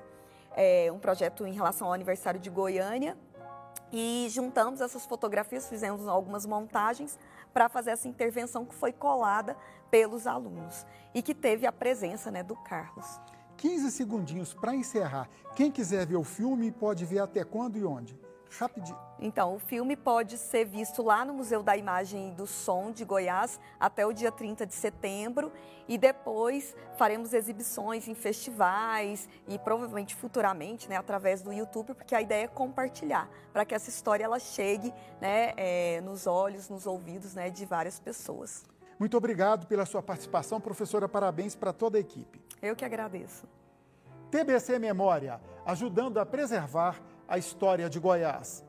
é, 0.56 0.92
um 0.92 1.00
projeto 1.00 1.46
em 1.46 1.54
relação 1.54 1.88
ao 1.88 1.94
aniversário 1.94 2.40
de 2.40 2.50
Goiânia. 2.50 3.18
E 3.92 4.28
juntamos 4.30 4.82
essas 4.82 5.06
fotografias, 5.06 5.68
fizemos 5.68 6.08
algumas 6.08 6.46
montagens 6.46 7.18
para 7.52 7.68
fazer 7.68 7.92
essa 7.92 8.08
intervenção 8.08 8.64
que 8.64 8.76
foi 8.76 8.94
colada 8.94 9.58
pelos 9.90 10.28
alunos 10.28 10.86
e 11.14 11.24
que 11.24 11.34
teve 11.34 11.66
a 11.66 11.72
presença 11.72 12.30
né, 12.30 12.44
do 12.44 12.56
Carlos. 12.56 13.20
15 13.58 13.92
segundinhos 13.92 14.54
para 14.54 14.76
encerrar. 14.76 15.28
Quem 15.56 15.72
quiser 15.72 16.06
ver 16.06 16.18
o 16.18 16.24
filme 16.24 16.72
pode 16.72 17.04
ver 17.04 17.20
até 17.20 17.44
quando 17.44 17.78
e 17.78 17.84
onde? 17.84 18.18
Rapidinho. 18.58 18.98
Então, 19.20 19.56
o 19.56 19.60
filme 19.60 19.96
pode 19.96 20.38
ser 20.38 20.66
visto 20.66 21.04
lá 21.04 21.24
no 21.24 21.34
Museu 21.34 21.62
da 21.62 21.78
Imagem 21.78 22.30
e 22.30 22.32
do 22.32 22.48
Som 22.48 22.92
de 22.92 23.06
Goiás 23.06 23.60
até 23.80 24.06
o 24.06 24.14
dia 24.14 24.32
30 24.32 24.66
de 24.66 24.74
setembro 24.74 25.52
e 25.88 25.98
depois 25.98 26.76
faremos 26.98 27.34
exibições 27.34 28.08
em 28.08 28.16
festivais 28.16 29.28
e 29.48 29.60
provavelmente 29.60 30.16
futuramente, 30.16 30.90
né, 30.90 30.96
através 30.96 31.42
do 31.42 31.54
YouTube, 31.54 31.94
porque 31.94 32.16
a 32.16 32.22
ideia 32.22 32.46
é 32.46 32.48
compartilhar 32.48 33.30
para 33.52 33.66
que 33.66 33.76
essa 33.76 33.90
história 33.90 34.24
ela 34.24 34.40
chegue, 34.40 34.94
né, 35.22 35.54
é, 35.56 36.02
nos 36.02 36.26
olhos, 36.26 36.70
nos 36.70 36.88
ouvidos, 36.88 37.36
né, 37.36 37.50
de 37.50 37.66
várias 37.66 38.00
pessoas. 38.00 38.66
Muito 38.98 39.16
obrigado 39.16 39.66
pela 39.68 39.86
sua 39.86 40.04
participação, 40.04 40.60
professora. 40.60 41.08
Parabéns 41.08 41.56
para 41.56 41.72
toda 41.72 41.98
a 41.98 42.02
equipe. 42.02 42.42
Eu 42.62 42.76
que 42.76 42.84
agradeço. 42.84 43.48
TBC 44.30 44.78
Memória, 44.78 45.40
ajudando 45.66 46.20
a 46.20 46.26
preservar 46.26 47.02
a 47.30 47.38
história 47.38 47.90
de 47.90 48.00
Goiás. 48.00 48.66